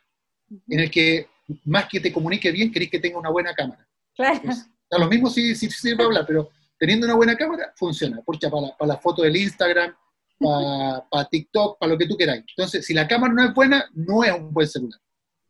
[0.70, 1.28] en el que
[1.66, 3.88] más que te comunique bien, querés que tenga una buena cámara.
[4.16, 4.42] Claro.
[4.44, 8.22] Pues, da lo mismo si, si sirve hablar, pero teniendo una buena cámara, funciona.
[8.22, 9.96] Pucha, para, la- para la foto del Instagram,
[10.40, 12.44] para, para TikTok, para lo que tú queráis.
[12.56, 15.00] Entonces, si la cámara no es buena, no es un buen celular.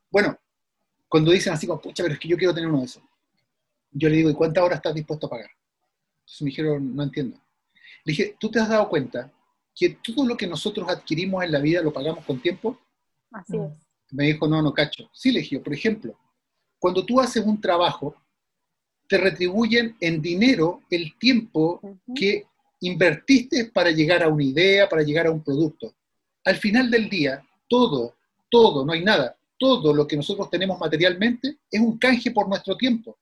[0.10, 0.38] Bueno,
[1.10, 3.04] cuando dicen así como, pucha, pero es que yo quiero tener uno de esos.
[3.92, 5.50] Yo le digo, ¿y cuántas horas estás dispuesto a pagar?
[6.22, 7.38] Entonces me dijeron, no entiendo.
[8.06, 9.32] Le dije, ¿tú te has dado cuenta
[9.76, 12.80] que todo lo que nosotros adquirimos en la vida lo pagamos con tiempo?
[13.32, 13.72] Así es.
[14.12, 15.10] Me dijo, no, no cacho.
[15.14, 16.18] Sí, le dije, por ejemplo,
[16.80, 18.16] cuando tú haces un trabajo,
[19.14, 21.80] te retribuyen en dinero el tiempo
[22.16, 22.48] que
[22.80, 25.94] invertiste para llegar a una idea, para llegar a un producto.
[26.44, 28.16] Al final del día, todo,
[28.50, 32.76] todo, no hay nada, todo lo que nosotros tenemos materialmente es un canje por nuestro
[32.76, 33.20] tiempo.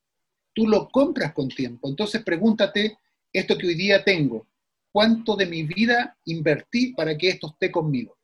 [0.54, 1.89] Tú lo compras con tiempo.
[1.89, 2.97] Entonces pregúntate,
[3.34, 4.47] esto que hoy día tengo,
[4.93, 8.15] ¿cuánto de mi vida invertí para que esto esté conmigo?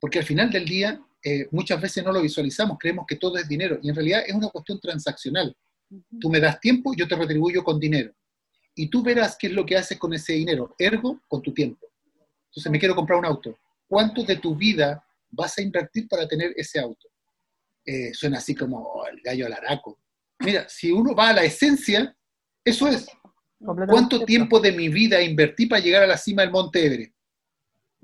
[0.00, 3.46] Porque al final del día, eh, muchas veces no lo visualizamos, creemos que todo es
[3.46, 5.54] dinero y en realidad es una cuestión transaccional.
[6.20, 8.12] Tú me das tiempo, yo te retribuyo con dinero.
[8.74, 11.86] Y tú verás qué es lo que haces con ese dinero, ergo con tu tiempo.
[12.50, 13.58] Entonces me quiero comprar un auto.
[13.86, 17.08] ¿Cuánto de tu vida vas a invertir para tener ese auto?
[17.84, 20.00] Eh, suena así como oh, el gallo al araco.
[20.40, 22.14] Mira, si uno va a la esencia,
[22.64, 23.06] eso es.
[23.58, 27.16] ¿Cuánto tiempo de mi vida invertí para llegar a la cima del Monte Everest?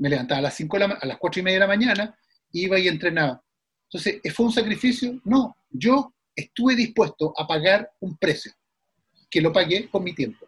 [0.02, 2.18] me levantaba a las, 5 a las 4 y media de la mañana,
[2.50, 3.40] iba y entrenaba.
[3.84, 5.20] Entonces, ¿fue un sacrificio?
[5.24, 8.52] No, yo estuve dispuesto a pagar un precio,
[9.30, 10.46] que lo pagué con mi tiempo.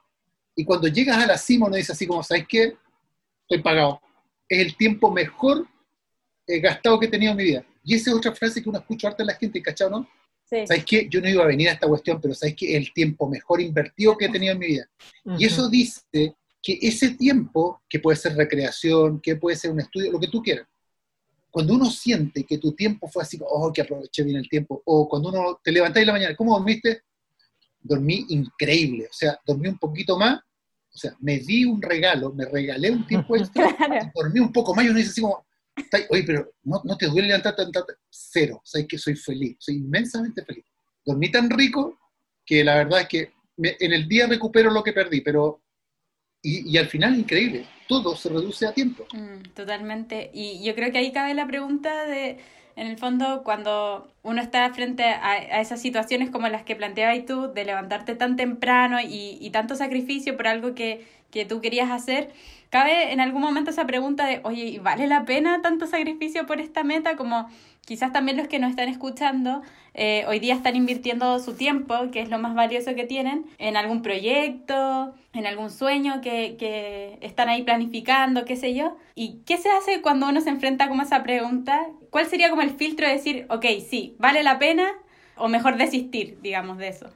[0.57, 2.77] Y cuando llegas a la cima, uno dice así como, ¿sabes qué?
[3.43, 4.01] Estoy pagado.
[4.49, 5.67] Es el tiempo mejor
[6.47, 7.67] eh, gastado que he tenido en mi vida.
[7.83, 10.09] Y esa es otra frase que uno escucha harta en la gente, ¿cachado, no?
[10.45, 10.67] Sí.
[10.67, 11.09] ¿Sabes qué?
[11.09, 12.77] Yo no iba a venir a esta cuestión, pero ¿sabes qué?
[12.77, 14.89] El tiempo mejor invertido que he tenido en mi vida.
[15.39, 20.13] Y eso dice que ese tiempo, que puede ser recreación, que puede ser un estudio,
[20.13, 20.67] lo que tú quieras,
[21.55, 25.09] cuando uno siente que tu tiempo fue así, oh, que aproveché bien el tiempo, o
[25.09, 27.03] cuando uno te levantas en la mañana, ¿cómo dormiste?
[27.81, 30.41] Dormí increíble, o sea, dormí un poquito más,
[30.93, 33.73] o sea, me di un regalo, me regalé un tiempo extra,
[34.13, 35.47] dormí un poco más y uno dice así como,
[36.11, 40.45] oye, pero no, no te duele levantar tanto, cero, sabes que soy feliz, soy inmensamente
[40.45, 40.65] feliz.
[41.07, 42.01] Dormí tan rico
[42.45, 45.63] que la verdad es que en el día recupero lo que perdí, pero
[46.45, 49.07] y, al final, increíble, todo se reduce a tiempo.
[49.13, 50.31] Mm, totalmente.
[50.35, 52.39] Y yo creo que ahí cabe la pregunta de,
[52.77, 57.53] en el fondo, cuando uno está frente a, esas situaciones como las que planteabas tú,
[57.53, 62.31] de levantarte tan temprano y, y tanto sacrificio por algo que, que tú querías hacer,
[62.71, 66.85] cabe en algún momento esa pregunta de, oye, ¿vale la pena tanto sacrificio por esta
[66.85, 67.17] meta?
[67.17, 67.49] Como
[67.87, 69.63] quizás también los que nos están escuchando
[69.95, 73.77] eh, hoy día están invirtiendo su tiempo, que es lo más valioso que tienen, en
[73.77, 78.97] algún proyecto, en algún sueño que, que están ahí planificando, qué sé yo.
[79.15, 81.87] ¿Y qué se hace cuando uno se enfrenta como a esa pregunta?
[82.11, 84.93] ¿Cuál sería como el filtro de decir, ok, sí, vale la pena
[85.37, 87.11] o mejor desistir, digamos, de eso?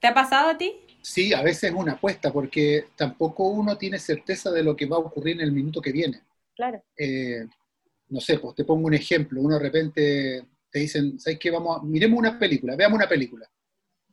[0.00, 0.72] ¿Te ha pasado a ti?
[1.02, 4.96] Sí, a veces es una apuesta, porque tampoco uno tiene certeza de lo que va
[4.96, 6.22] a ocurrir en el minuto que viene.
[6.54, 6.82] Claro.
[6.96, 7.46] Eh,
[8.10, 11.50] no sé, pues te pongo un ejemplo, uno de repente te dicen, ¿sabes qué?
[11.50, 13.48] Vamos a, miremos una película, veamos una película.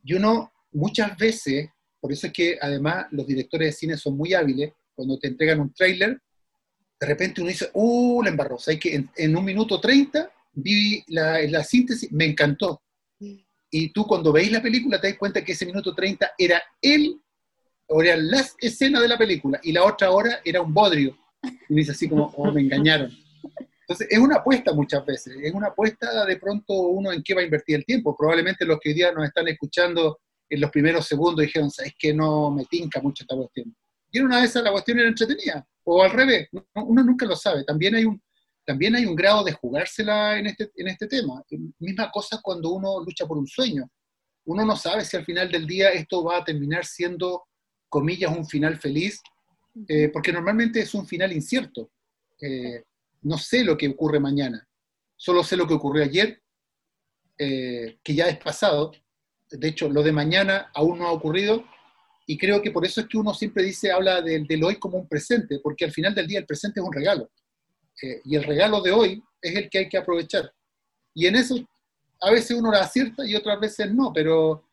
[0.04, 4.34] Y uno muchas veces, por eso es que además los directores de cine son muy
[4.34, 6.22] hábiles, cuando te entregan un tráiler,
[7.00, 8.58] de repente uno dice, ¡uh, la embarró!
[8.58, 12.82] ¿Sabes que en, un minuto treinta vi la, la, síntesis, me encantó.
[13.70, 17.20] Y tú cuando veis la película te das cuenta que ese minuto treinta era él,
[17.88, 21.18] o era la escena de la película, y la otra hora era un bodrio.
[21.70, 23.25] Y dice así como, oh, me engañaron.
[23.88, 27.42] Entonces, es una apuesta muchas veces, es una apuesta de pronto uno en qué va
[27.42, 28.16] a invertir el tiempo.
[28.18, 30.20] Probablemente los que hoy día nos están escuchando
[30.50, 33.76] en los primeros segundos dijeron, es que no me tinca mucho esta cuestión.
[34.12, 37.64] Y en una vez la cuestión era entretenida, o al revés, uno nunca lo sabe.
[37.64, 38.22] También hay un,
[38.66, 41.44] también hay un grado de jugársela en este, en este tema.
[41.80, 43.90] Misma cosa cuando uno lucha por un sueño.
[44.46, 47.46] Uno no sabe si al final del día esto va a terminar siendo,
[47.90, 49.22] comillas, un final feliz,
[49.88, 51.92] eh, porque normalmente es un final incierto.
[52.40, 52.84] Eh,
[53.26, 54.68] no sé lo que ocurre mañana,
[55.18, 56.42] solo sé lo que ocurrió ayer,
[57.38, 58.92] eh, que ya es pasado.
[59.50, 61.66] De hecho, lo de mañana aún no ha ocurrido
[62.28, 65.08] y creo que por eso es que uno siempre dice, habla del, hoy como un
[65.08, 67.30] presente, porque al final del día el presente es un regalo.
[68.02, 70.52] Eh, y el regalo de hoy es el que hay que aprovechar.
[71.16, 71.56] Y en eso
[72.22, 74.68] a veces uno la acierta y otras veces no, pero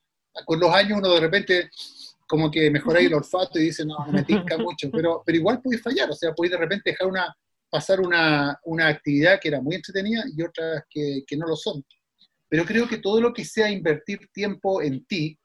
[0.44, 1.70] con los años uno de repente
[2.26, 5.78] como que mejora el olfato y dice, no, me tinca mucho, pero, pero igual puede
[5.78, 7.34] fallar, o sea, puede de repente dejar una,
[7.72, 11.82] pasar una, una, actividad que era muy entretenida y otras que, que, no lo son.
[12.48, 15.38] Pero creo que todo lo que sea invertir tiempo en ti,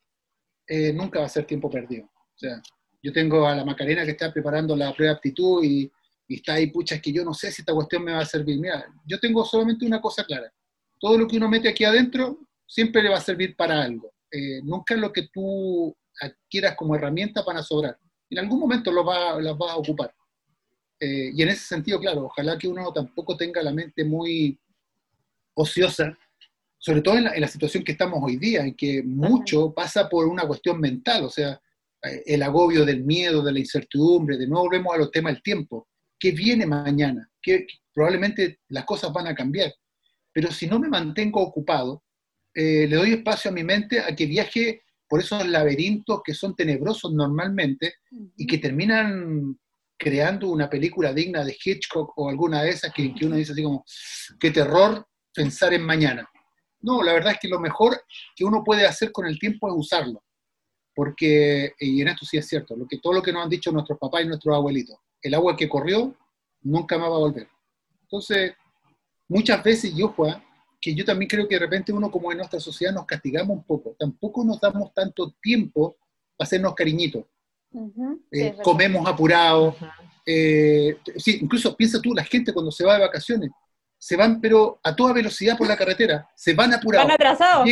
[0.68, 2.06] eh, nunca va a ser tiempo perdido.
[2.06, 2.62] O sea,
[3.02, 5.90] yo tengo a la Macarena que está preparando la prueba de aptitud y,
[6.28, 8.60] está ahí, pucha, es que yo no sé si esta cuestión me va a servir.
[8.60, 10.54] Mira, yo tengo solamente una cosa clara.
[11.00, 14.12] Todo lo que uno mete aquí adentro siempre le va a servir para algo.
[14.30, 17.98] Eh, nunca lo que tú adquieras como herramienta para sobrar.
[18.30, 20.14] En algún momento lo va, las vas a ocupar.
[21.00, 24.60] Eh, y en ese sentido, claro, ojalá que uno tampoco tenga la mente muy
[25.54, 26.18] ociosa,
[26.78, 30.48] sobre todo en la, situación que estamos hoy día, en que mucho pasa por una
[30.48, 31.60] cuestión mental, o sea,
[32.04, 35.44] eh, el agobio del miedo, de la incertidumbre, de nuevo volvemos a los temas del
[35.44, 35.88] tiempo.
[36.20, 37.30] ¿Qué viene mañana?
[37.42, 39.74] Que probablemente las cosas van a cambiar.
[40.32, 42.04] Pero si no me mantengo ocupado,
[42.54, 46.56] eh, le doy espacio a mi mente a que viaje por esos laberintos que son
[46.56, 47.96] tenebrosos normalmente
[48.36, 49.58] y que terminan
[49.98, 53.84] creando una película digna de Hitchcock o alguna de esas que, uno dice así como,
[54.40, 56.30] qué terror pensar en mañana.
[56.82, 58.02] No, la verdad es que lo mejor
[58.36, 60.24] que uno puede hacer con el tiempo es usarlo.
[60.94, 63.72] Porque, y en esto sí es cierto, lo que, todo lo que nos han dicho
[63.72, 66.16] nuestros papás y nuestros abuelitos, el agua que corrió
[66.62, 67.48] nunca más va a volver.
[68.02, 68.54] Entonces,
[69.28, 70.44] muchas veces, yo, Juan,
[70.80, 73.64] que yo también creo que de repente uno como en nuestra sociedad nos castigamos un
[73.64, 75.98] poco, tampoco nos damos tanto tiempo
[76.36, 77.26] para hacernos cariñitos.
[78.32, 79.76] Eh, comemos apurados.
[80.26, 83.50] Eh, sí, incluso piensa tú, la gente cuando se va de vacaciones,
[83.98, 87.08] se van pero a toda velocidad por la carretera, se van apurados.
[87.08, 87.70] Van atrasados.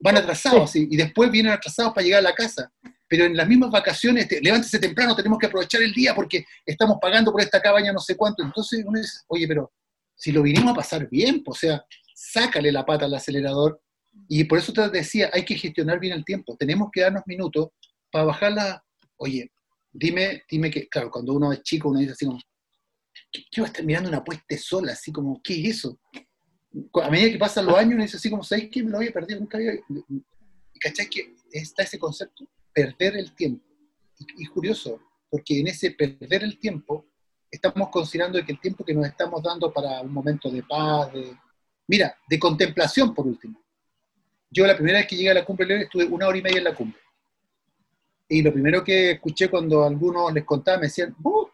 [0.00, 2.72] van atrasados, sí, y después vienen atrasados para llegar a la casa.
[3.08, 6.96] pero en las mismas vacaciones, te, levántese temprano, tenemos que aprovechar el día porque estamos
[7.00, 8.42] pagando por esta cabaña no sé cuánto.
[8.42, 9.70] Entonces uno dice, oye, pero
[10.16, 11.84] si lo vinimos a pasar bien, pues, o sea,
[12.14, 13.80] sácale la pata al acelerador.
[14.28, 16.56] Y por eso te decía, hay que gestionar bien el tiempo.
[16.56, 17.68] Tenemos que darnos minutos
[18.10, 18.84] para bajarla.
[19.24, 19.52] Oye,
[19.92, 22.40] dime, dime que, claro, cuando uno es chico, uno dice así como,
[23.30, 24.94] ¿qué, va a estar mirando una puesta sola?
[24.94, 26.00] Así como, ¿qué es eso?
[27.04, 28.82] A medida que pasan los años, uno dice así como, ¿sabes qué?
[28.82, 29.74] Me lo había perdido, nunca había...
[30.80, 31.08] ¿Cachai?
[31.08, 33.64] Que está ese concepto perder el tiempo.
[34.18, 37.06] Y, es curioso, porque en ese perder el tiempo
[37.48, 41.32] estamos considerando que el tiempo que nos estamos dando para un momento de paz, de,
[41.86, 43.62] mira, de contemplación por último.
[44.50, 46.64] Yo la primera vez que llegué a la cumbre estuve una hora y media en
[46.64, 47.01] la cumbre.
[48.32, 51.48] Y lo primero que escuché cuando algunos les contaba, me decían, vos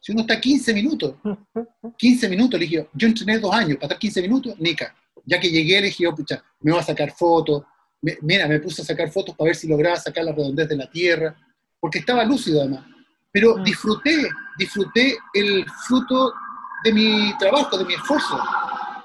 [0.00, 1.16] Si uno está 15 minutos,
[1.98, 4.96] 15 minutos, le dije, yo entrené dos años, para estar 15 minutos, nica.
[5.26, 7.64] Ya que llegué, le dije, oh, pucha, me voy a sacar fotos,
[8.22, 10.88] mira, me puse a sacar fotos para ver si lograba sacar la redondez de la
[10.88, 11.36] Tierra,
[11.78, 12.86] porque estaba lúcido además.
[13.30, 13.64] Pero mm.
[13.64, 16.32] disfruté, disfruté el fruto
[16.84, 18.38] de mi trabajo, de mi esfuerzo.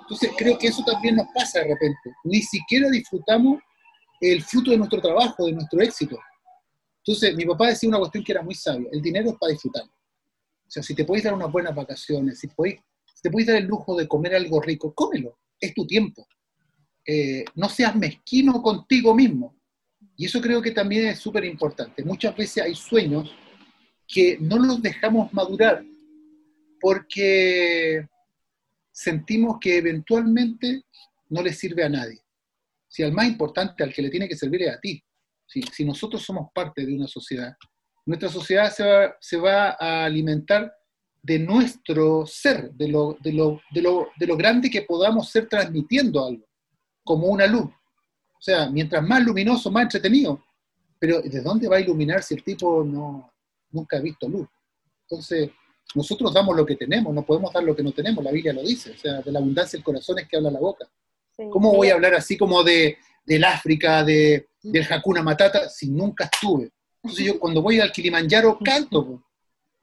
[0.04, 2.16] Entonces creo que eso también nos pasa de repente.
[2.24, 3.60] Ni siquiera disfrutamos
[4.22, 6.20] el fruto de nuestro trabajo, de nuestro éxito.
[7.04, 9.92] Entonces mi papá decía una cuestión que era muy sabia, el dinero es para disfrutarlo.
[9.92, 13.98] O sea, si te puedes dar unas buenas vacaciones, si, te puedes dar el lujo
[13.98, 16.26] de comer algo rico, cómelo, es tu tiempo.
[17.06, 19.58] Eh, no seas mezquino contigo mismo.
[20.16, 22.06] Y eso creo que también es súper importante.
[22.06, 23.36] Muchas veces hay sueños
[24.08, 25.84] que no los dejamos madurar
[26.80, 28.08] porque
[28.92, 30.84] sentimos que eventualmente
[31.30, 32.21] no le sirve a nadie.
[32.92, 35.02] Si al más importante, al que le tiene que servir es a ti.
[35.48, 37.54] Si, nosotros somos parte de una sociedad,
[38.06, 40.74] nuestra sociedad se va, se va a alimentar
[41.22, 45.48] de nuestro ser, de lo, de, lo, de, lo, de lo grande que podamos ser
[45.48, 46.46] transmitiendo algo
[47.04, 47.66] como una luz.
[47.66, 50.44] O sea, mientras más luminoso, más entretenido.
[51.00, 53.32] Pero ¿de dónde va a iluminar si el tipo no,
[53.72, 54.48] nunca ha visto luz?
[55.04, 55.50] Entonces,
[55.96, 58.62] nosotros damos lo que tenemos, no podemos dar lo que no tenemos, la Biblia lo
[58.62, 60.88] dice, o sea, de la abundancia del corazón es que habla la boca.
[61.50, 66.26] ¿Cómo voy a hablar así como de, del África, de, del Hakuna Matata, si nunca
[66.26, 66.72] estuve?
[67.04, 69.24] Entonces yo cuando voy al Kilimanjaro canto,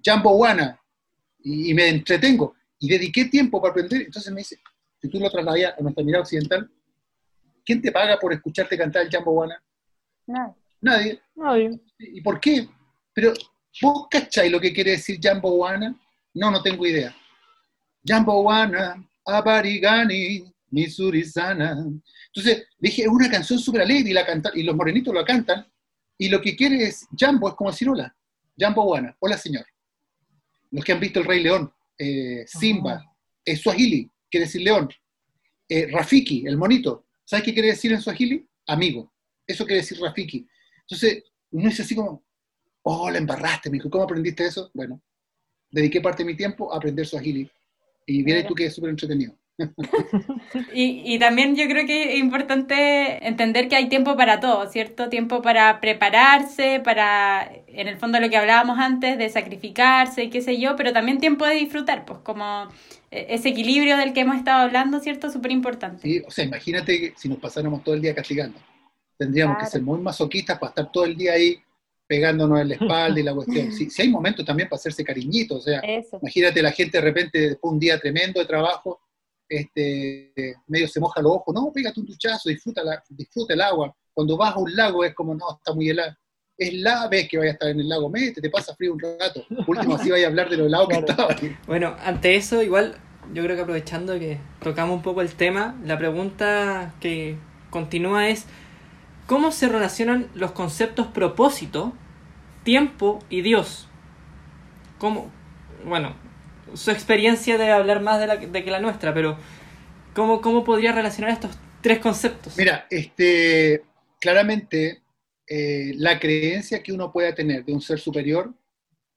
[0.02, 0.80] Jambo Wana,
[1.40, 4.58] y, y, me entretengo, y dediqué tiempo para aprender, entonces me dice,
[5.00, 6.70] si tú lo trasladas a nuestra mirada occidental,
[7.68, 9.62] ¿Quién te paga por escucharte cantar el Jambo Wana?
[10.80, 11.20] Nadie.
[11.34, 11.78] Nadie.
[11.98, 12.66] ¿Y por qué?
[13.12, 13.34] Pero,
[13.82, 15.94] ¿vos cacháis lo que quiere decir Jambo Wana?
[16.32, 17.14] No, no tengo idea.
[18.02, 19.06] Jambo Wana,
[20.70, 21.86] Abarigani, Misurizana.
[22.26, 25.66] Entonces, dije, es una canción súper alegre y, la canta, y los morenitos lo cantan.
[26.16, 28.14] Y lo que quiere es, Jambo es como decir hola.
[28.58, 29.64] Jambo Wana, hola señor.
[30.70, 33.04] Los que han visto El Rey León, eh, Simba,
[33.44, 34.88] eh, Swahili, quiere decir león.
[35.68, 38.48] Eh, Rafiki, el monito, ¿Sabes qué quiere decir en Swahili?
[38.66, 39.12] Amigo.
[39.46, 40.48] Eso quiere decir Rafiki.
[40.80, 42.24] Entonces, uno dice así como,
[42.84, 43.90] oh, la embarraste, mijo.
[43.90, 44.70] ¿Cómo aprendiste eso?
[44.72, 45.02] Bueno,
[45.70, 47.50] dediqué parte de mi tiempo a aprender Swahili.
[48.06, 49.36] Y viene tú que es súper entretenido.
[50.72, 55.08] y, y, también yo creo que es importante entender que hay tiempo para todo, ¿cierto?
[55.08, 60.42] Tiempo para prepararse, para, en el fondo lo que hablábamos antes, de sacrificarse y qué
[60.42, 62.68] sé yo, pero también tiempo de disfrutar, pues como
[63.10, 65.30] e-, ese equilibrio del que hemos estado hablando, ¿cierto?
[65.30, 66.02] Súper importante.
[66.02, 68.58] Sí, o sea, imagínate que si nos pasáramos todo el día castigando.
[69.18, 71.60] Tendríamos que ser muy masoquistas para estar todo el día ahí
[72.06, 73.72] pegándonos en la espalda y la cuestión.
[73.72, 75.82] Si, hay momentos también para hacerse cariñitos, o sea,
[76.22, 79.00] imagínate la gente de repente después de un día tremendo de trabajo,
[79.48, 83.94] este, medio se moja los ojos, no, pégate un duchazo, disfruta, la, disfruta el agua.
[84.12, 86.14] Cuando vas a un lago es como, no, está muy helado.
[86.56, 89.00] Es la vez que vaya a estar en el lago, mete, te pasa frío un
[89.00, 89.44] rato.
[89.66, 91.36] último así vaya a hablar de lo helado que estaba.
[91.66, 92.96] Bueno, ante eso, igual,
[93.32, 97.36] yo creo que aprovechando que tocamos un poco el tema, la pregunta que
[97.70, 98.46] continúa es,
[99.26, 101.92] ¿cómo se relacionan los conceptos propósito,
[102.64, 103.86] tiempo y Dios?
[104.98, 105.30] ¿Cómo?
[105.84, 106.16] Bueno,
[106.74, 109.36] su experiencia debe hablar más de, la, de que la nuestra, pero
[110.14, 112.56] ¿cómo, ¿cómo podría relacionar estos tres conceptos?
[112.56, 113.84] Mira, este,
[114.20, 115.02] claramente
[115.46, 118.52] eh, la creencia que uno pueda tener de un ser superior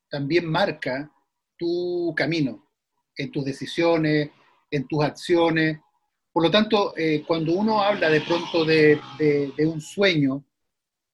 [0.09, 1.11] también marca
[1.57, 2.67] tu camino
[3.15, 4.29] en tus decisiones,
[4.69, 5.79] en tus acciones.
[6.31, 10.45] Por lo tanto, eh, cuando uno habla de pronto de, de, un sueño,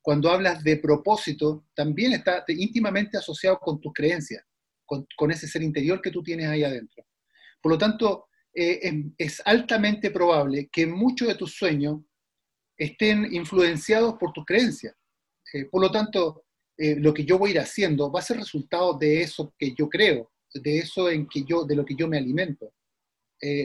[0.02, 4.47] cuando hablas de propósito, también está íntimamente asociado con tus creencias
[4.88, 7.06] con, ese ser interior que tú tienes ahí adentro.
[7.62, 12.02] Por lo tanto, eh, es, altamente probable que muchos de tus sueños
[12.78, 14.96] estén influenciados por tus creencias.
[15.54, 16.46] Eh, por lo tanto,
[16.78, 19.74] eh, lo que yo voy a ir haciendo va a ser resultado de eso que
[19.78, 22.74] yo creo, de eso en que yo, de lo que yo me alimento.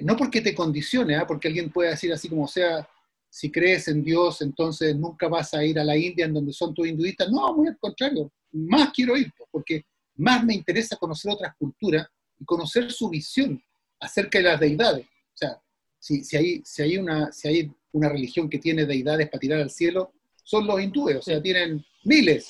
[0.03, 1.27] no porque te condicione, ¿ah?
[1.27, 2.87] porque alguien puede decir así como, sea,
[3.31, 6.75] si crees en Dios, entonces nunca vas a ir a la India en donde son
[6.75, 7.31] tus hinduistas.
[7.31, 12.07] No, muy al contrario, más quiero ir, porque más me interesa conocer otras culturas
[12.39, 13.63] y conocer su visión
[14.01, 15.07] acerca de las deidades.
[15.07, 15.61] O sea,
[15.99, 19.61] si, si, hay, si, hay una, si hay una religión que tiene deidades para tirar
[19.61, 20.13] al cielo,
[20.45, 22.49] son los hindúes, o sea, tienen miles.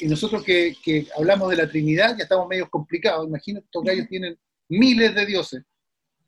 [0.00, 3.26] Y nosotros que, que, hablamos de la Trinidad ya estamos medio complicados.
[3.26, 5.62] Imagino que estos gallos tienen miles de dioses.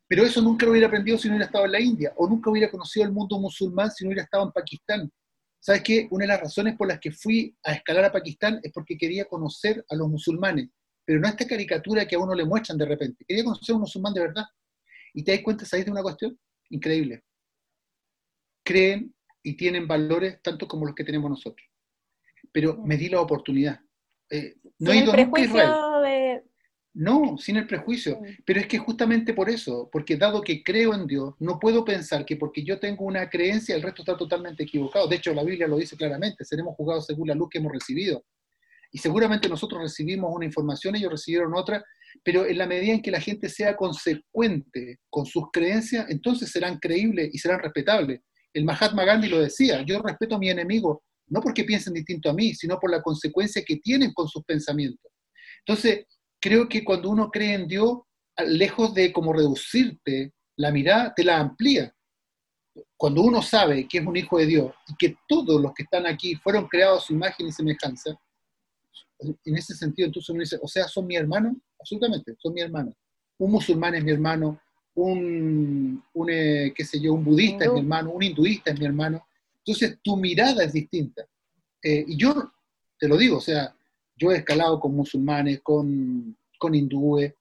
[0.07, 2.49] Pero eso nunca lo hubiera aprendido si no hubiera estado en la India, o nunca
[2.49, 5.11] hubiera conocido el mundo musulmán si no hubiera estado en Pakistán.
[5.61, 6.07] ¿Sabes qué?
[6.09, 9.25] Una de las razones por las que fui a escalar a Pakistán es porque quería
[9.25, 10.69] conocer a los musulmanes,
[11.05, 13.23] pero no esta caricatura que a uno le muestran de repente.
[13.27, 14.45] Quería conocer a un musulmán de verdad.
[15.13, 16.39] Y te das cuenta, ¿sabes de una cuestión?
[16.69, 17.23] Increíble.
[18.63, 21.67] Creen y tienen valores tanto como los que tenemos nosotros.
[22.51, 23.79] Pero me di la oportunidad.
[24.31, 26.43] Eh, no he ido nunca a Israel.
[26.93, 28.19] No, sin el prejuicio.
[28.45, 32.25] Pero es que justamente por eso, porque dado que creo en Dios, no puedo pensar
[32.25, 35.07] que porque yo tengo una creencia, el resto está totalmente equivocado.
[35.07, 38.25] De hecho, la Biblia lo dice claramente, seremos juzgados según la luz que hemos recibido.
[38.91, 41.81] Y seguramente nosotros recibimos una información, ellos recibieron otra,
[42.23, 46.77] pero en la medida en que la gente sea consecuente con sus creencias, entonces serán
[46.77, 48.19] creíbles y serán respetables.
[48.53, 52.33] El Mahatma Gandhi lo decía, yo respeto a mi enemigo, no porque piensen distinto a
[52.33, 55.09] mí, sino por la consecuencia que tienen con sus pensamientos.
[55.65, 56.05] Entonces,
[56.41, 57.99] creo que cuando uno cree en Dios,
[58.45, 61.95] lejos de como reducirte la mirada, te la amplía.
[62.97, 66.05] Cuando uno sabe que es un hijo de Dios y que todos los que están
[66.07, 68.17] aquí fueron creados a su imagen y semejanza,
[69.19, 72.95] en ese sentido entonces uno dice, o sea, son mi hermano, absolutamente, son mi hermano.
[73.37, 74.59] Un musulmán es mi hermano,
[74.95, 78.85] un, un eh, qué sé yo, un budista es mi hermano, un hinduista es mi
[78.85, 79.25] hermano.
[79.57, 81.23] Entonces tu mirada es distinta.
[81.83, 82.51] Eh, y yo
[82.97, 83.75] te lo digo, o sea,
[84.21, 87.33] yo he escalado con musulmanes, con, con hindúes,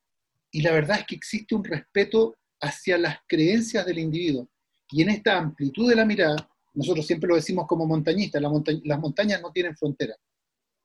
[0.50, 4.48] y la verdad es que existe un respeto hacia las creencias del individuo.
[4.90, 6.36] Y en esta amplitud de la mirada,
[6.72, 10.16] nosotros siempre lo decimos como montañistas, las montañas no tienen frontera.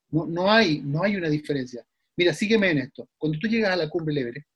[0.10, 1.86] No, no, hay, no hay una diferencia.
[2.18, 3.08] Mira, sígueme en esto.
[3.18, 4.48] Cuando tú llegas a la cumbre Everest,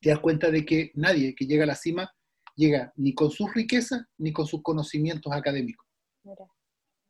[0.00, 2.10] te das cuenta de que nadie que llega a la cima
[2.54, 5.84] llega ni con sus riquezas ni con sus conocimientos académicos.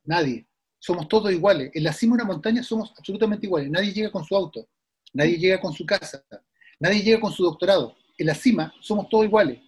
[0.03, 0.47] Nadie
[0.87, 1.69] somos todos iguales.
[1.73, 3.69] En la cima de una montaña somos absolutamente iguales.
[3.69, 4.69] Nadie llega con su auto,
[5.11, 6.23] nadie llega con su casa,
[6.79, 7.93] nadie llega con su doctorado.
[8.17, 9.59] En la cima somos todos iguales.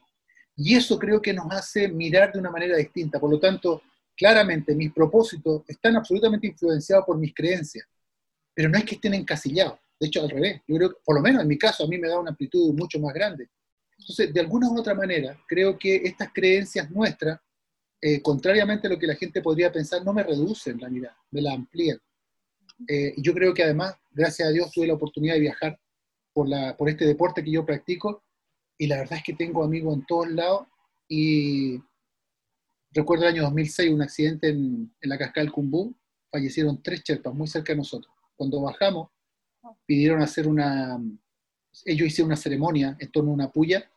[0.55, 3.19] Y eso creo que nos hace mirar de una manera distinta.
[3.19, 3.81] Por lo tanto,
[4.15, 7.85] claramente mis propósitos están absolutamente influenciados por mis creencias.
[8.53, 9.77] Pero no es que estén encasillados.
[9.99, 10.61] De hecho, al revés.
[10.69, 12.73] Yo creo que, por lo menos en mi caso, a mí me da una amplitud
[12.73, 13.49] mucho más grande.
[13.97, 17.41] Entonces, de alguna u otra manera, creo que estas creencias nuestras
[18.01, 21.41] eh, contrariamente a lo que la gente podría pensar, no me reducen la mirada, me
[21.41, 21.99] la amplían.
[22.87, 25.79] Eh, y yo creo que además, gracias a Dios, tuve la oportunidad de viajar
[26.33, 26.47] por,
[26.87, 28.23] este deporte que yo practico
[28.77, 30.67] y la verdad es que tengo amigos en todos lados
[31.09, 31.81] y
[32.91, 35.93] recuerdo el año 2006 un accidente en, en la cascada del Cumbú,
[36.31, 38.13] fallecieron tres cherpas muy cerca de nosotros.
[38.37, 39.09] Cuando bajamos,
[39.85, 40.97] pidieron hacer una,
[41.83, 43.91] ellos hicieron una ceremonia en torno a una puya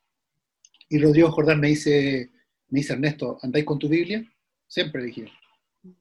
[0.88, 2.31] y Rodrigo Jordán me dice,
[2.72, 4.24] me dice Ernesto, ¿andáis con tu Biblia?
[4.66, 5.30] Siempre dije,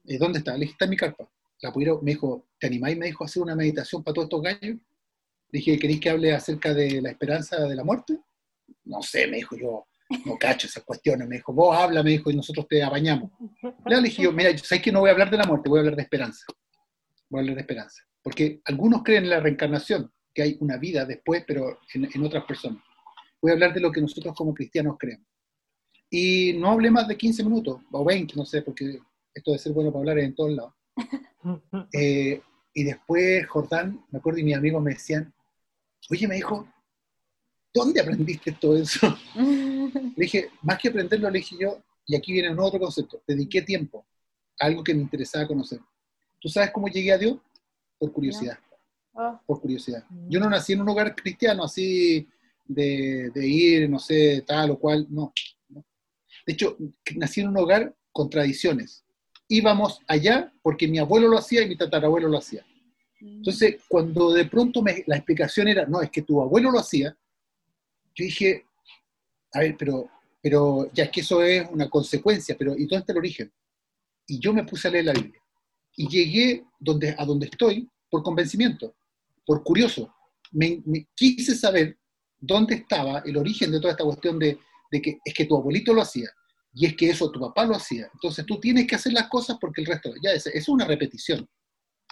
[0.04, 0.54] ¿y dónde está?
[0.54, 1.28] Le dije, está en mi carpa.
[1.60, 2.96] La pudieron, me dijo, ¿te animáis?
[2.96, 4.78] Me dijo, hacer una meditación para todos estos gallos.
[5.50, 8.18] Le dije, ¿queréis que hable acerca de la esperanza de la muerte?
[8.84, 9.86] No sé, me dijo, yo
[10.24, 11.28] no cacho esas cuestiones.
[11.28, 13.30] Me dijo, vos habla, me dijo, y nosotros te apañamos.
[13.84, 15.68] Le dije yo, mira, ¿sabes que no voy a hablar de la muerte?
[15.68, 16.46] Voy a hablar de esperanza.
[17.28, 18.02] Voy a hablar de esperanza.
[18.22, 22.82] Porque algunos creen en la reencarnación, que hay una vida después, pero en otras personas.
[23.42, 25.26] Voy a hablar de lo que nosotros como cristianos creemos.
[26.14, 29.00] Y no hablé más de 15 minutos, o 20, no sé, porque
[29.32, 30.74] esto de ser bueno para hablar es en todos lados.
[31.92, 32.40] Eh,
[32.72, 35.34] y después Jordán, me acuerdo, y mis amigos me decían,
[36.08, 36.68] oye, me dijo,
[37.74, 39.18] ¿dónde aprendiste todo eso?
[39.34, 43.62] le dije, más que aprenderlo, le dije yo, y aquí viene un otro concepto, dediqué
[43.62, 44.06] tiempo
[44.60, 45.80] a algo que me interesaba conocer.
[46.38, 47.38] ¿Tú sabes cómo llegué a Dios?
[47.98, 48.58] Por curiosidad.
[49.14, 49.40] Oh.
[49.44, 50.04] Por curiosidad.
[50.28, 52.28] Yo no nací en un hogar cristiano así
[52.64, 55.32] de, de ir, no sé, tal o cual, no.
[56.46, 56.76] De hecho,
[57.16, 59.04] nací en un hogar con tradiciones.
[59.48, 62.64] Íbamos allá porque mi abuelo lo hacía y mi tatarabuelo lo hacía.
[63.20, 67.16] Entonces, cuando de pronto me, la explicación era, no, es que tu abuelo lo hacía,
[68.14, 68.66] yo dije,
[69.52, 73.12] a ver, pero, pero ya es que eso es una consecuencia, pero ¿y dónde está
[73.12, 73.52] el origen?
[74.26, 75.40] Y yo me puse a leer la Biblia.
[75.96, 78.94] Y llegué donde, a donde estoy por convencimiento,
[79.46, 80.12] por curioso.
[80.50, 81.96] me quise saber
[82.40, 84.58] dónde estaba el origen de toda esta cuestión de,
[84.92, 86.28] de que es que tu abuelito lo hacía
[86.74, 88.08] y es que eso tu papá lo hacía.
[88.14, 91.48] Entonces tú tienes que hacer las cosas porque el resto, ya es, es una repetición.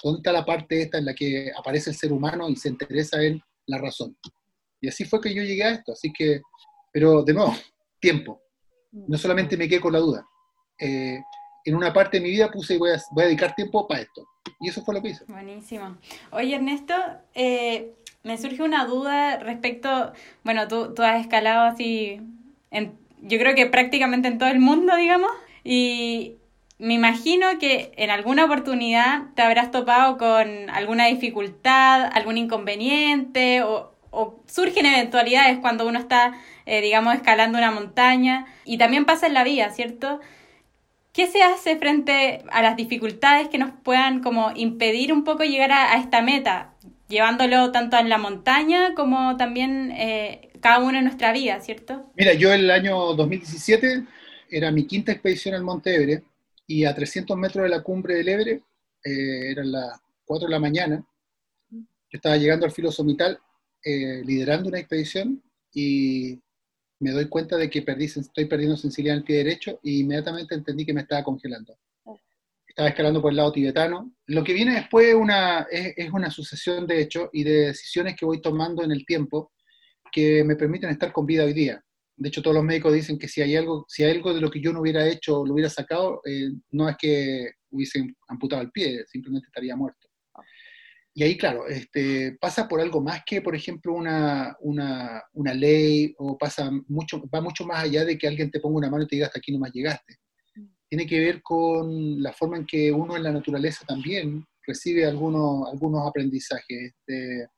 [0.02, 3.22] ¿Dónde está la parte esta en la que aparece el ser humano y se interesa
[3.22, 4.16] en la razón?
[4.80, 5.92] Y así fue que yo llegué a esto.
[5.92, 6.40] Así que,
[6.92, 7.54] pero de nuevo,
[8.00, 8.42] tiempo.
[8.92, 10.26] No solamente me quedé con la duda,
[10.78, 11.20] eh,
[11.64, 14.26] en una parte de mi vida puse voy a, voy a dedicar tiempo para esto.
[14.58, 15.24] Y eso fue lo que hice.
[15.28, 15.96] Buenísimo.
[16.32, 16.94] Oye, Ernesto,
[17.34, 20.12] eh, me surge una duda respecto,
[20.42, 22.20] bueno, tú, tú has escalado así,
[22.70, 25.30] yo creo que prácticamente en todo el mundo, digamos,
[25.64, 26.36] y
[26.78, 33.92] me imagino que en alguna oportunidad te habrás topado con alguna dificultad, algún inconveniente o,
[34.10, 36.32] o surgen eventualidades cuando uno está,
[36.66, 38.46] eh, digamos, escalando una montaña.
[38.64, 40.20] Y también pasa en la vida, ¿cierto?
[41.12, 45.72] ¿Qué se hace frente a las dificultades que nos puedan como impedir un poco llegar
[45.72, 46.72] a, esta meta,
[47.08, 52.10] llevándolo tanto en la montaña como también eh, cada uno en nuestra vida, ¿cierto?
[52.16, 54.04] Mira, yo el año 2017
[54.50, 56.24] era mi quinta expedición al Monte Everest
[56.66, 58.62] y a 300 metros de la cumbre del Everest,
[59.04, 61.04] eh, eran las 4 de la mañana,
[61.70, 63.38] yo estaba llegando al filo somital
[63.84, 65.42] eh, liderando una expedición
[65.72, 66.38] y
[66.98, 70.84] me doy cuenta de que estoy perdiendo sensibilidad en el pie derecho y inmediatamente entendí
[70.84, 71.78] que me estaba congelando.
[72.66, 74.12] Estaba escalando por el lado tibetano.
[74.26, 78.84] Lo que viene después es una sucesión de hechos y de decisiones que voy tomando
[78.84, 79.50] en el tiempo
[80.12, 81.82] que me permiten estar con vida hoy día.
[82.16, 84.50] De hecho, todos los médicos dicen que si hay algo, si hay algo de lo
[84.50, 88.70] que yo no hubiera hecho, lo hubiera sacado, eh, no es que hubiese amputado el
[88.70, 90.06] pie, simplemente estaría muerto.
[91.14, 96.14] Y ahí, claro, este, pasa por algo más que, por ejemplo, una, una, una, ley,
[96.18, 99.06] o pasa mucho, va mucho más allá de que alguien te ponga una mano y
[99.08, 100.16] te diga hasta aquí no más llegaste.
[100.88, 105.68] Tiene que ver con la forma en que uno en la naturaleza también recibe algunos,
[105.72, 106.92] algunos aprendizajes.
[106.92, 107.48] Este,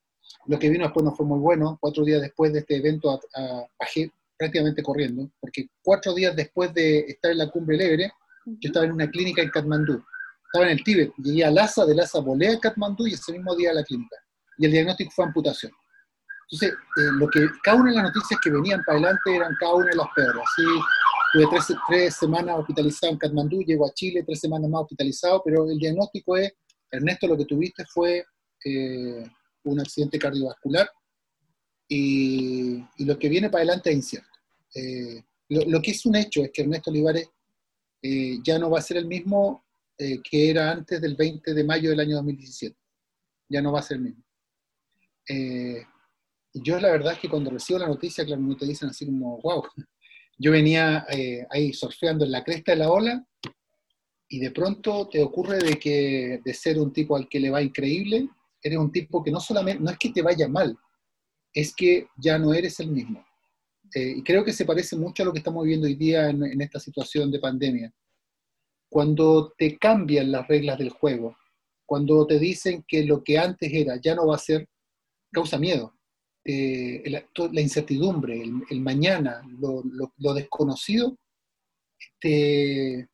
[0.47, 1.79] lo que vino después no fue muy bueno.
[1.81, 3.21] Cuatro días después de este evento
[3.79, 8.13] bajé prácticamente corriendo, porque cuatro días después de estar en la cumbre Lebre,
[8.45, 10.03] yo estaba en una clínica en Katmandú
[10.53, 13.57] estaba en el Tíbet, llegué a Lhasa, de Lhasa volé a Katmandú y ese mismo
[13.57, 14.17] día a la clínica.
[14.59, 15.73] Y el diagnóstico fue amputación.
[16.51, 19.73] Entonces, eh, lo que, cada una de las noticias que venían para adelante eran cada
[19.73, 20.43] una de las peores.
[20.43, 20.63] Así,
[21.33, 25.65] tuve tres, tres semanas hospitalizado en Katmandú, llego a Chile, tres semanas más hospitalizado, pero
[25.71, 26.53] el diagnóstico es,
[26.91, 28.23] Ernesto, lo que tuviste fue
[28.67, 29.25] eh,
[29.65, 30.89] un accidente cardiovascular
[31.89, 34.29] y, lo que viene para adelante es incierto.
[34.75, 37.29] Eh, lo, que es un hecho es que Ernesto Olivares
[38.43, 39.65] ya no va a ser el mismo
[39.99, 42.77] eh, que era antes del 20 de mayo del año 2017.
[43.49, 44.25] Ya no va a ser el mismo.
[45.29, 45.85] Eh,
[46.55, 49.41] yo la verdad es que cuando recibo la noticia, claro, me te dicen así como,
[49.43, 49.63] wow,
[50.39, 53.25] yo venía eh, ahí surfeando en la cresta de la ola
[54.29, 57.63] y de pronto te ocurre de que de ser un tipo al que le va
[57.63, 58.29] increíble,
[58.63, 60.77] eres un tipo que no solamente, no es que te vaya mal,
[61.53, 63.25] es que ya no eres el mismo.
[63.95, 66.81] y creo que se parece mucho a lo que estamos viviendo hoy día en esta
[66.81, 67.93] situación de pandemia
[68.93, 71.35] cuando te cambian las reglas del juego,
[71.87, 74.69] cuando te dicen que lo que antes era ya no va a ser,
[75.33, 75.95] causa miedo.
[76.45, 81.17] Eh, la, incertidumbre, el, mañana, lo, desconocido,
[82.21, 83.09] te,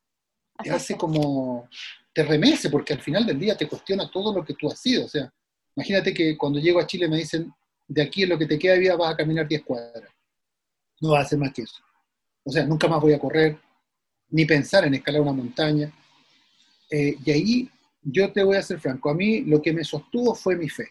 [0.69, 1.69] hace como,
[2.13, 5.05] te remece, porque al final del día te cuestiona todo lo que tú has sido.
[5.05, 5.33] O sea,
[5.75, 7.53] imagínate que cuando llego a Chile me dicen,
[7.87, 10.11] de aquí en lo que te queda de vida vas a caminar 10 cuadras.
[11.01, 11.81] No vas a hacer más que eso.
[12.43, 13.57] O sea, nunca más voy a correr,
[14.29, 15.91] ni pensar en escalar una montaña.
[16.89, 17.69] Eh, y ahí
[18.01, 20.89] yo te voy a ser franco, a mí lo que me sostuvo fue mi fe.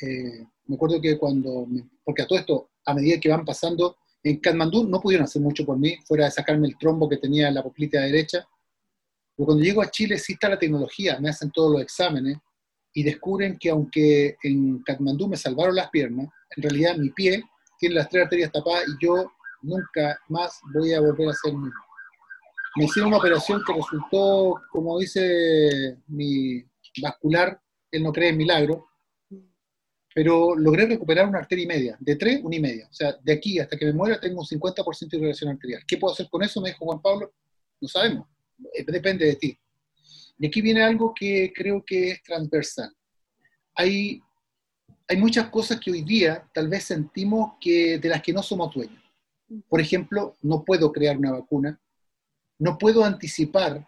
[0.00, 1.66] Eh, me acuerdo que cuando,
[2.04, 5.64] porque a todo esto, a medida que van pasando, en Katmandú no pudieron hacer mucho
[5.64, 8.46] por mí, fuera de sacarme el trombo que tenía en la poplita derecha,
[9.36, 12.38] pero cuando llego a Chile sí está la tecnología, me hacen todos los exámenes
[12.94, 17.42] y descubren que aunque en Katmandú me salvaron las piernas, en realidad mi pie
[17.78, 19.32] tiene las tres arterias tapadas y yo
[19.62, 21.72] nunca más voy a volver a ser mismo
[22.76, 26.64] me hicieron una operación que resultó, como dice mi
[27.00, 28.86] vascular, él no cree en milagro,
[30.14, 32.88] pero logré recuperar una arteria y media, de tres, una y media.
[32.90, 35.82] O sea, de aquí hasta que me muera tengo un 50% de irrigación arterial.
[35.86, 36.60] ¿Qué puedo hacer con eso?
[36.60, 37.32] Me dijo Juan Pablo.
[37.80, 38.26] No sabemos,
[38.86, 39.58] depende de ti.
[40.42, 42.92] Y aquí viene algo que creo que es transversal.
[43.76, 44.20] Hay,
[45.06, 48.74] hay muchas cosas que hoy día tal vez sentimos que, de las que no somos
[48.74, 49.00] dueños.
[49.68, 51.80] Por ejemplo, no puedo crear una vacuna,
[52.58, 53.86] no puedo anticipar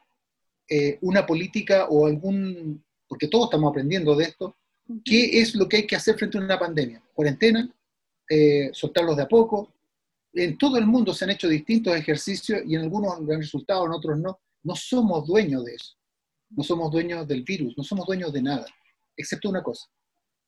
[0.68, 4.56] eh, una política o algún, porque todos estamos aprendiendo de esto,
[5.04, 7.02] qué es lo que hay que hacer frente a una pandemia.
[7.14, 7.68] Cuarentena,
[8.30, 9.72] eh, soltarlos de a poco.
[10.32, 13.92] En todo el mundo se han hecho distintos ejercicios y en algunos han resultado, en
[13.92, 14.38] otros no.
[14.62, 15.96] No somos dueños de eso.
[16.56, 18.66] No somos dueños del virus, no somos dueños de nada,
[19.16, 19.88] excepto una cosa,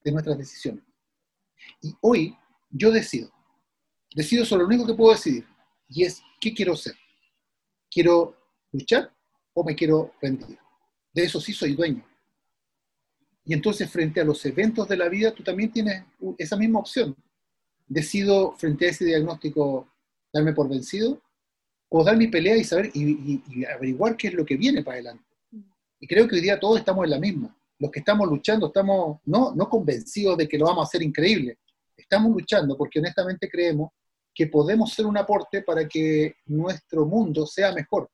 [0.04, 0.84] de nuestras decisiones.
[1.82, 2.36] Y hoy
[2.70, 3.30] yo decido,
[4.14, 5.46] decido sobre lo único que puedo decidir,
[5.88, 6.94] y es qué quiero ser.
[7.90, 8.36] ¿Quiero
[8.72, 9.12] luchar
[9.54, 10.58] o me quiero rendir?
[11.12, 12.04] De eso sí soy dueño.
[13.44, 16.04] Y entonces frente a los eventos de la vida, tú también tienes
[16.36, 17.16] esa misma opción.
[17.86, 19.88] Decido frente a ese diagnóstico
[20.32, 21.22] darme por vencido
[21.88, 25.24] puedo dar mi pelea y saber y, averiguar qué es lo que viene para adelante.
[26.00, 27.56] Y creo que hoy día todos estamos en la misma.
[27.78, 31.58] Los que estamos luchando estamos no, no convencidos de que lo vamos a hacer increíble.
[31.96, 33.90] Estamos luchando porque honestamente creemos
[34.34, 38.10] que podemos ser un aporte para que nuestro mundo sea mejor.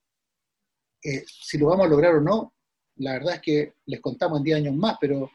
[1.03, 2.55] Eh, si lo vamos a lograr o no,
[2.97, 5.30] la verdad es que les contamos en 10 años más, pero,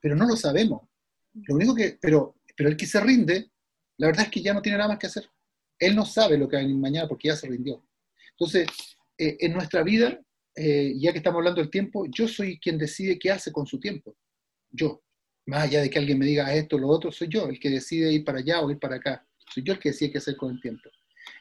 [0.00, 0.82] pero no lo sabemos.
[1.32, 3.50] Lo único que, pero, pero el que se rinde,
[3.98, 5.28] la verdad es que ya no tiene nada más que hacer.
[5.78, 7.82] Él no sabe lo que va a venir mañana porque ya se rindió.
[8.30, 8.68] Entonces,
[9.18, 10.20] eh, en nuestra vida,
[10.56, 13.78] eh, ya que estamos hablando del tiempo, yo soy quien decide qué hace con su
[13.78, 14.16] tiempo.
[14.70, 15.02] Yo.
[15.48, 17.70] Más allá de que alguien me diga esto o lo otro, soy yo el que
[17.70, 19.24] decide ir para allá o ir para acá.
[19.54, 20.90] Soy yo el que decide qué hacer con el tiempo.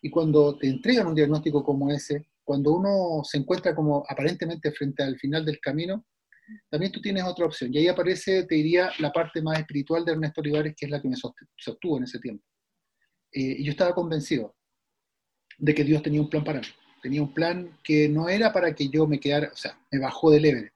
[0.02, 5.02] Y cuando te entregan un diagnóstico como ese, cuando uno se encuentra como aparentemente frente
[5.02, 6.06] al final del camino,
[6.70, 7.74] también tú tienes otra opción.
[7.74, 11.02] Y ahí aparece, te diría, la parte más espiritual de Ernesto Olivares, que es la
[11.02, 11.16] que me
[11.58, 12.44] sostuvo en ese tiempo.
[13.32, 14.56] Eh, y yo estaba convencido
[15.58, 16.68] de que Dios tenía un plan para mí.
[17.06, 20.32] Tenía un plan que no era para que yo me quedara, o sea, me bajó
[20.32, 20.74] del Everest.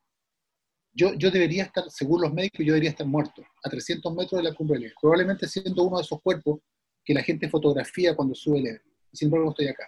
[0.93, 4.47] Yo, yo debería estar, según los médicos, yo debería estar muerto, a 300 metros de
[4.47, 5.01] la cumbre del Everest.
[5.01, 6.59] Probablemente siendo uno de esos cuerpos
[7.03, 8.85] que la gente fotografía cuando sube el Everest.
[9.11, 9.87] Sin embargo, estoy acá.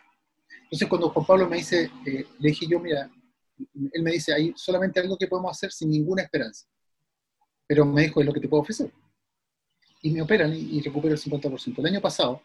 [0.63, 3.07] Entonces, cuando Juan Pablo me dice, eh, le dije yo, mira,
[3.93, 6.65] él me dice, hay solamente algo que podemos hacer sin ninguna esperanza.
[7.67, 8.91] Pero me dijo, es lo que te puedo ofrecer.
[10.01, 11.77] Y me operan y, recupero el 50%.
[11.77, 12.41] El año pasado,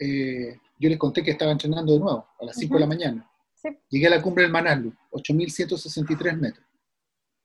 [0.00, 3.30] eh, yo les conté que estaba entrenando de nuevo, a las 5 de la mañana.
[3.88, 6.64] Llegué a la cumbre del Manaslu, 8.163 metros.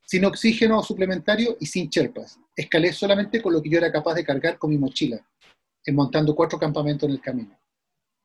[0.06, 2.40] Sin oxígeno suplementario y sin cherpas.
[2.56, 5.26] Escalé solamente con lo que yo era capaz de cargar con mi mochila
[5.92, 7.60] montando cuatro campamentos en el camino.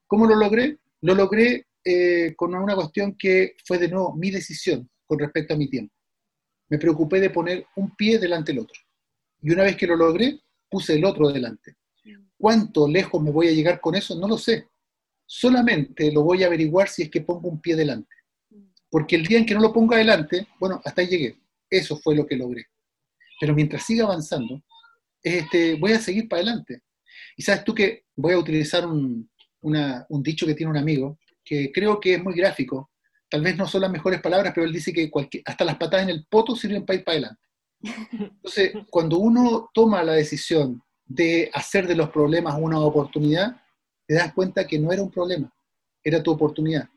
[0.06, 0.78] ¿Cómo lo logré?
[1.00, 5.56] Lo logré eh, con una cuestión que fue de nuevo mi decisión con respecto a
[5.56, 5.94] mi tiempo.
[6.68, 8.80] Me preocupé de poner un pie delante del otro.
[9.40, 10.40] Y una vez que lo logré,
[10.70, 11.76] puse el otro delante.
[12.36, 14.14] ¿Cuánto lejos me voy a llegar con eso?
[14.14, 14.68] No lo sé.
[15.30, 18.14] Solamente lo voy a averiguar si es que pongo un pie delante.
[18.90, 21.38] Porque el día en que no lo ponga adelante, bueno, hasta ahí llegué.
[21.68, 22.64] Eso fue lo que logré.
[23.38, 24.62] Pero mientras siga avanzando,
[25.22, 26.80] este, voy a seguir para adelante.
[27.36, 29.30] Y sabes tú que voy a utilizar un,
[30.22, 32.90] dicho que tiene un amigo, que creo que es muy gráfico.
[33.28, 35.10] Tal vez no son las mejores palabras, pero él dice que
[35.44, 37.42] hasta las patadas en el poto sirven para ir para adelante.
[38.12, 43.60] Entonces, cuando uno toma la decisión de hacer de los problemas una oportunidad,
[44.08, 45.52] te das cuenta que no era un problema,
[46.02, 46.88] era tu oportunidad.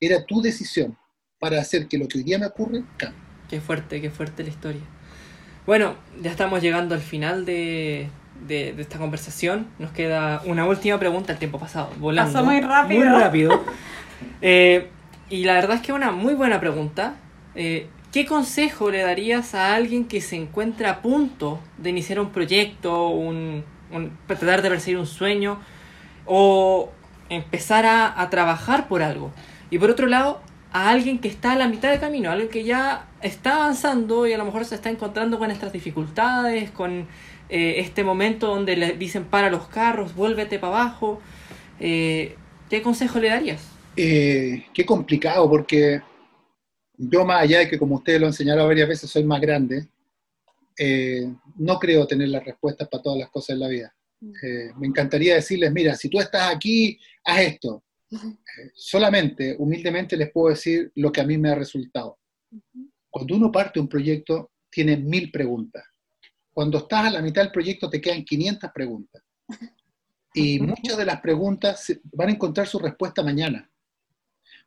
[0.00, 0.96] Era tu decisión
[1.38, 3.20] para hacer que lo que hoy día me ocurre cambie.
[3.50, 4.80] Qué fuerte, qué fuerte la historia.
[5.66, 8.08] Bueno, ya estamos llegando al final de,
[8.46, 9.66] de, esta conversación.
[9.78, 12.32] Nos queda una última pregunta, el tiempo pasado, volando.
[12.32, 13.00] Pasó muy rápido.
[13.00, 13.64] Muy rápido.
[14.40, 14.88] Eh,
[15.28, 17.16] y la verdad es que una muy buena pregunta.
[17.54, 22.30] Eh, ¿Qué consejo le darías a alguien que se encuentra a punto de iniciar un
[22.30, 23.64] proyecto, un,
[24.26, 25.60] tratar de perseguir un sueño
[26.28, 26.90] o
[27.28, 29.32] empezar a, a, trabajar por algo?
[29.70, 30.40] Y por otro lado,
[30.72, 34.32] a alguien que está a la mitad del camino, alguien que ya está avanzando y
[34.32, 37.06] a lo mejor se está encontrando con estas dificultades, con
[37.48, 41.20] eh, este momento donde le dicen para los carros, vuélvete para abajo.
[41.80, 42.36] Eh,
[42.68, 43.66] ¿Qué consejo le darías?
[43.96, 46.02] Eh, qué complicado, porque
[46.96, 49.88] yo más allá de que como ustedes lo han enseñado varias veces, soy más grande,
[51.56, 53.94] no creo tener las respuestas para todas las cosas en la vida.
[54.20, 57.84] Me encantaría decirles, mira, si tú estás aquí, haz esto.
[58.74, 62.18] solamente, humildemente les puedo decir lo que a mí me ha resultado.
[63.10, 65.84] Cuando uno parte un proyecto, tiene mil preguntas
[66.58, 69.22] cuando estás a la mitad del proyecto te quedan 500 preguntas.
[70.34, 73.70] Y muchas de las preguntas van a encontrar su respuesta mañana.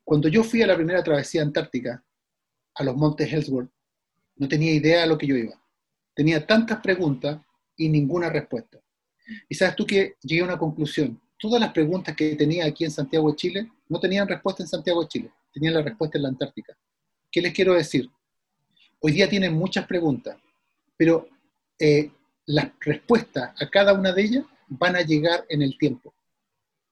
[0.01, 2.01] Cuando yo fui a la primera travesía antártica,
[2.75, 3.69] a los montes Ellsworth,
[4.37, 5.61] no tenía idea de lo que yo iba.
[6.13, 7.41] Tenía tantas preguntas
[7.75, 8.79] y ninguna respuesta.
[9.49, 11.19] Y sabes tú que llegué a una conclusión.
[11.37, 15.01] Todas las preguntas que tenía aquí en Santiago de Chile no tenían respuesta en Santiago
[15.01, 16.77] de Chile, tenían la respuesta en la Antártica.
[17.31, 18.09] ¿Qué les quiero decir?
[18.99, 20.37] Hoy día tienen muchas preguntas,
[20.95, 21.27] pero
[21.79, 22.11] eh,
[22.45, 26.13] las respuestas a cada una de ellas van a llegar en el tiempo.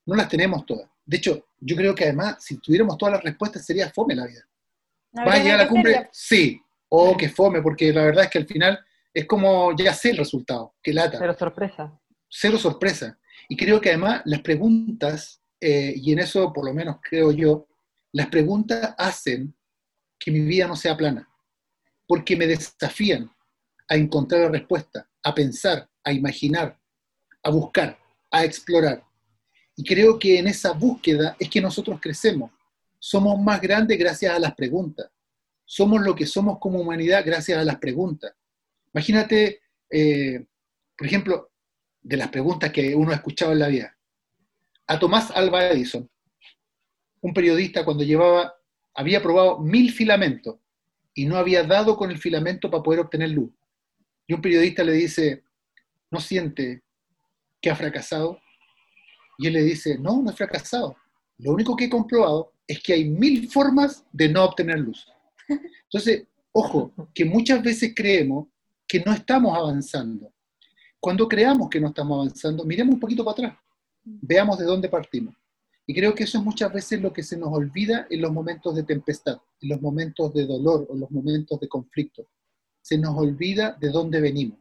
[0.05, 0.89] No las tenemos todas.
[1.05, 4.41] De hecho, yo creo que además, si tuviéramos todas las respuestas, sería fome la vida.
[5.17, 6.09] ¿Va a llegar a la cumbre?
[6.11, 6.61] Sí.
[6.87, 8.79] O oh, que fome, porque la verdad es que al final
[9.13, 11.17] es como ya sé el resultado, que lata.
[11.19, 11.98] Cero sorpresa.
[12.29, 13.19] Cero sorpresa.
[13.47, 17.67] Y creo que además las preguntas, eh, y en eso por lo menos creo yo,
[18.11, 19.55] las preguntas hacen
[20.17, 21.27] que mi vida no sea plana,
[22.07, 23.31] porque me desafían,
[23.89, 26.79] a encontrar la respuesta, a pensar, a imaginar,
[27.43, 27.97] a buscar,
[28.31, 29.03] a explorar.
[29.75, 32.51] Y creo que en esa búsqueda es que nosotros crecemos.
[32.99, 35.09] Somos más grandes gracias a las preguntas.
[35.65, 38.33] Somos lo que somos como humanidad gracias a las preguntas.
[38.93, 40.45] Imagínate, eh,
[40.95, 41.48] por ejemplo,
[42.01, 43.97] de las preguntas que uno ha escuchado en la vida.
[44.87, 46.09] A Tomás Alba Edison,
[47.21, 48.53] un periodista cuando llevaba,
[48.93, 50.57] había probado mil filamentos
[51.13, 53.51] y no había dado con el filamento para poder obtener luz.
[54.27, 55.43] Y un periodista le dice,
[56.11, 56.83] ¿no siente
[57.61, 58.39] que ha fracasado?
[59.37, 60.95] Y él le dice, no, no he fracasado.
[61.37, 65.07] Lo único que he comprobado es que hay mil formas de no obtener luz.
[65.47, 68.47] Entonces, ojo, que muchas veces creemos
[68.87, 70.31] que no estamos avanzando.
[70.99, 73.57] Cuando creamos que no estamos avanzando, miremos un poquito para atrás,
[74.03, 75.35] veamos de dónde partimos.
[75.87, 78.75] Y creo que eso es muchas veces lo que se nos olvida en los momentos
[78.75, 82.27] de tempestad, en los momentos de dolor o los momentos de conflicto.
[82.81, 84.59] Se nos olvida de dónde venimos.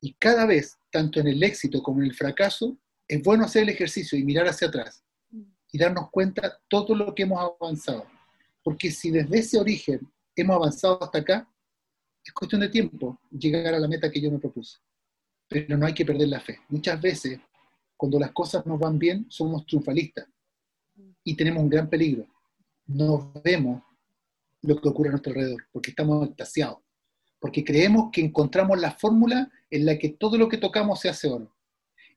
[0.00, 3.68] Y cada vez, tanto en el éxito como en el fracaso, es bueno hacer el
[3.68, 5.04] ejercicio y mirar hacia atrás
[5.72, 8.06] y darnos cuenta todo lo que hemos avanzado.
[8.62, 10.00] Porque si desde ese origen
[10.34, 11.48] hemos avanzado hasta acá,
[12.24, 14.78] es cuestión de tiempo llegar a la meta que yo me propuse.
[15.50, 16.60] Pero no hay que perder la fe.
[16.68, 17.40] Muchas veces
[18.00, 20.26] cuando las cosas nos van bien, somos triunfalistas
[21.22, 22.26] y tenemos un gran peligro.
[22.86, 23.82] No vemos
[24.62, 26.78] lo que ocurre a nuestro alrededor, porque estamos extasiados,
[27.38, 31.28] porque creemos que encontramos la fórmula en la que todo lo que tocamos se hace
[31.28, 31.54] oro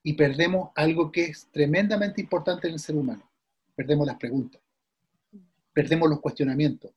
[0.02, 3.30] y perdemos algo que es tremendamente importante en el ser humano.
[3.74, 4.62] Perdemos las preguntas,
[5.74, 6.92] perdemos los cuestionamientos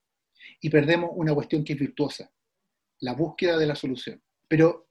[0.61, 2.31] y perdemos una cuestión que es virtuosa,
[2.99, 4.21] la búsqueda de la solución.
[4.47, 4.86] Pero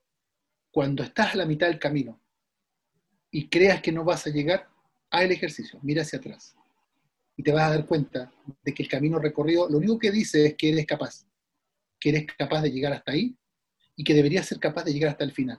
[0.76, 2.20] cuando estás a la mitad del camino
[3.30, 4.68] y creas que no vas a llegar,
[5.08, 6.54] haz el ejercicio, mira hacia atrás.
[7.34, 8.30] Y te vas a dar cuenta
[8.62, 11.24] de que el camino recorrido, lo único que dice es que eres capaz,
[11.98, 13.34] que eres capaz de llegar hasta ahí
[13.96, 15.58] y que deberías ser capaz de llegar hasta el final.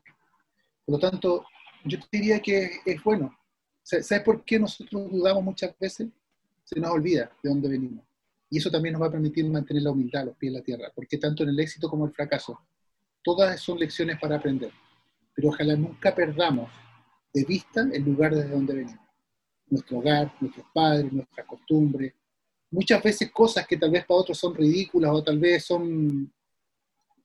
[0.86, 1.47] Por lo tanto,
[1.84, 3.36] yo te diría que es bueno.
[3.82, 6.09] ¿Sabes por qué nosotros dudamos muchas veces?
[6.63, 8.05] Se nos olvida de dónde venimos.
[8.51, 10.91] Y eso también nos va a permitir mantener la humildad, los pies en la tierra,
[10.93, 12.61] porque tanto en el éxito como en el fracaso,
[13.24, 14.72] todas son lecciones para aprender.
[15.38, 16.71] Pero ojalá nunca perdamos
[17.31, 19.05] de vista el lugar desde donde venimos.
[19.67, 22.15] Nuestro hogar, nuestros padres, nuestras costumbres.
[22.71, 26.33] Muchas veces cosas que tal vez para otros son ridículas o tal vez son...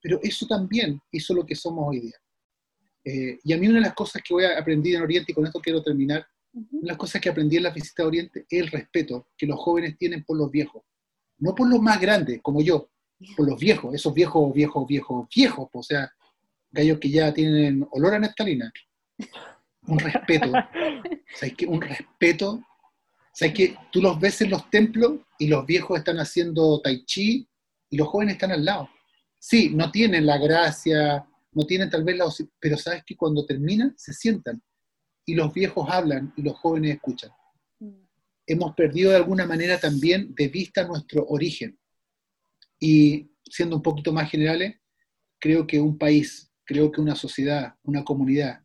[0.03, 2.17] Pero eso también hizo lo que somos hoy día.
[3.03, 5.35] Eh, y a mí una de las cosas que voy a aprender en Oriente, y
[5.35, 8.45] con esto quiero terminar, una de las cosas que aprendí en la visita a Oriente
[8.51, 10.83] es el respeto que los jóvenes tienen por los viejos.
[11.39, 12.91] No por los más grandes, como yo,
[13.39, 16.13] por los viejos, esos viejos, viejos, viejos, viejos, o sea,
[16.73, 18.73] gallos que ya tienen olor a neftalina
[19.87, 20.53] un respeto.
[21.35, 21.67] ¿Sabes qué?
[21.67, 22.63] Un respeto.
[23.35, 23.77] ¿Sabes qué?
[23.91, 27.49] Tú los ves en los templos y los viejos están haciendo tai chi
[27.91, 28.89] y los jóvenes están al lado.
[29.39, 32.27] Sí, no tienen la gracia, no tienen tal vez la...
[32.61, 34.63] Pero sabes que cuando terminan, se sientan.
[35.25, 37.31] Y los viejos hablan y los jóvenes escuchan.
[38.47, 41.79] Hemos perdido de alguna manera también de vista nuestro origen.
[42.79, 44.77] Y siendo un poquito más generales,
[45.39, 48.63] creo que un país, creo que una sociedad, una comunidad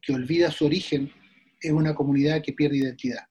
[0.00, 1.12] que olvida su origen
[1.60, 3.24] es una comunidad que pierde identidad.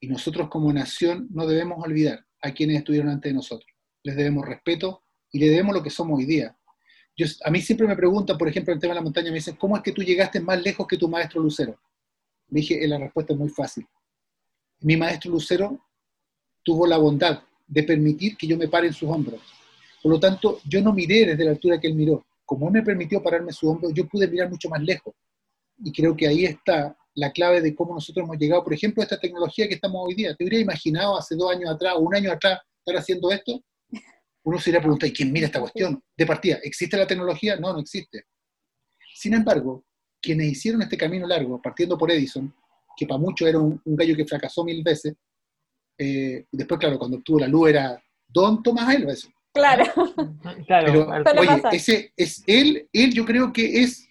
[0.00, 3.70] Y nosotros como nación no debemos olvidar a quienes estuvieron antes de nosotros.
[4.02, 6.56] Les debemos respeto y le debemos lo que somos hoy día.
[7.16, 9.56] Yo, a mí siempre me preguntan, por ejemplo, el tema de la montaña, me dicen,
[9.56, 11.78] ¿cómo es que tú llegaste más lejos que tu maestro Lucero?
[12.48, 13.86] Me dije, la respuesta es muy fácil.
[14.80, 15.84] Mi maestro Lucero
[16.62, 19.40] tuvo la bondad de permitir que yo me pare en sus hombros.
[20.02, 22.24] Por lo tanto, yo no miré desde la altura que él miró.
[22.48, 25.14] Como él me permitió pararme su hombro, yo pude mirar mucho más lejos
[25.84, 29.04] y creo que ahí está la clave de cómo nosotros hemos llegado, por ejemplo, a
[29.04, 30.34] esta tecnología que estamos hoy día.
[30.34, 33.62] ¿Te hubiera imaginado hace dos años atrás un año atrás estar haciendo esto?
[34.44, 36.02] Uno se iría a preguntar, ¿y quién mira esta cuestión?
[36.16, 37.56] De partida, ¿existe la tecnología?
[37.56, 38.24] No, no existe.
[39.14, 39.84] Sin embargo,
[40.18, 42.50] quienes hicieron este camino largo, partiendo por Edison,
[42.96, 45.14] que para muchos era un, gallo que fracasó mil veces,
[45.98, 49.34] eh, después, claro, cuando obtuvo la luz era Don Thomas Edison.
[49.52, 49.84] Claro.
[50.66, 51.08] claro.
[51.24, 54.08] Pero, oye, ese es él, él yo creo que es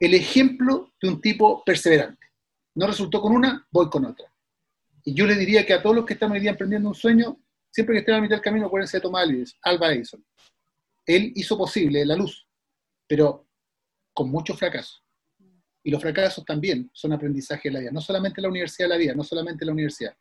[0.00, 2.26] el ejemplo de un tipo perseverante.
[2.74, 4.32] No resultó con una, voy con otra.
[5.04, 7.38] Y yo le diría que a todos los que están hoy día emprendiendo un sueño,
[7.70, 9.28] siempre que estén a mitad del camino, acuérdense de Tomás
[9.62, 10.24] Alba Edison.
[11.06, 12.46] Él hizo posible la luz,
[13.06, 13.46] pero
[14.12, 15.02] con muchos fracasos.
[15.82, 18.98] Y los fracasos también son aprendizaje de la vida, no solamente la universidad de la
[18.98, 20.14] vida, no solamente la universidad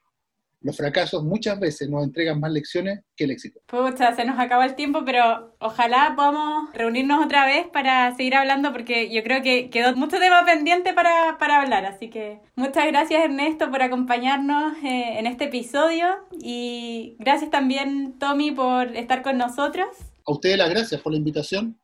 [0.61, 3.59] los fracasos muchas veces nos entregan más lecciones que el éxito.
[3.67, 8.71] Pucha, se nos acaba el tiempo, pero ojalá podamos reunirnos otra vez para seguir hablando
[8.71, 11.85] porque yo creo que quedó mucho tema pendiente para, para hablar.
[11.85, 16.07] Así que muchas gracias Ernesto por acompañarnos eh, en este episodio
[16.41, 19.87] y gracias también Tommy por estar con nosotros.
[20.25, 21.79] A ustedes las gracias por la invitación.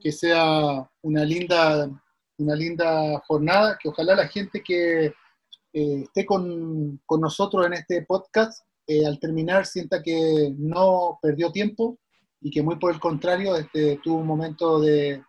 [0.00, 1.90] Que sea una linda,
[2.38, 5.12] una linda jornada, que ojalá la gente que
[5.76, 11.52] eh, esté con, con, nosotros en este podcast, eh, al terminar sienta que no perdió
[11.52, 11.98] tiempo
[12.40, 15.22] y que muy por el contrario este, tuvo un momento de,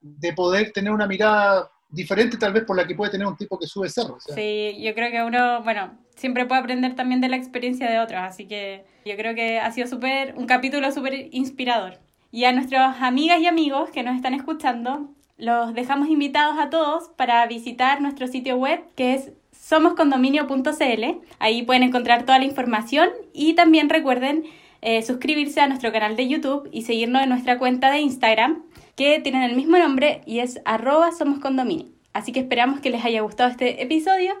[0.00, 3.60] de poder tener una mirada diferente tal vez por la que puede tener un tipo
[3.60, 4.18] que sube cerro.
[4.34, 8.20] Sí, yo creo que uno, bueno, siempre puede aprender también de la experiencia de otros,
[8.22, 12.00] así que yo creo que ha sido súper, un capítulo súper inspirador.
[12.32, 17.10] Y a nuestras amigas y amigos que nos están escuchando, los dejamos invitados a todos
[17.16, 19.32] para visitar nuestro sitio web que es
[19.68, 21.04] somoscondominio.cl.
[21.40, 24.44] Ahí pueden encontrar toda la información y también recuerden
[24.80, 28.62] eh, suscribirse a nuestro canal de YouTube y seguirnos en nuestra cuenta de Instagram
[28.94, 31.86] que tienen el mismo nombre y es arroba somoscondominio.
[32.12, 34.34] Así que esperamos que les haya gustado este episodio.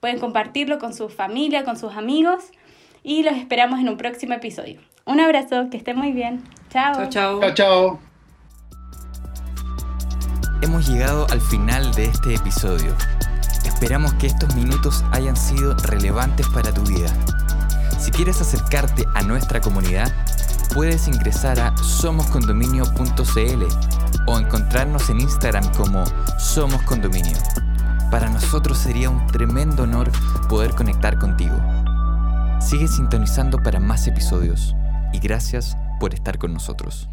[0.00, 2.44] Pueden compartirlo con su familia, con sus amigos
[3.02, 4.80] y los esperamos en un próximo episodio.
[5.04, 6.42] Un abrazo, que estén muy bien.
[6.70, 6.94] Chao.
[6.94, 7.40] Chao, chao.
[7.40, 7.98] Chao, chao.
[10.62, 12.96] Hemos llegado al final de este episodio.
[13.80, 17.08] Esperamos que estos minutos hayan sido relevantes para tu vida.
[17.98, 20.12] Si quieres acercarte a nuestra comunidad,
[20.74, 23.64] puedes ingresar a somoscondominio.cl
[24.26, 26.04] o encontrarnos en Instagram como
[26.38, 27.38] Somos Condominio.
[28.10, 30.12] Para nosotros sería un tremendo honor
[30.50, 31.56] poder conectar contigo.
[32.60, 34.76] Sigue sintonizando para más episodios
[35.14, 37.08] y gracias por estar con nosotros.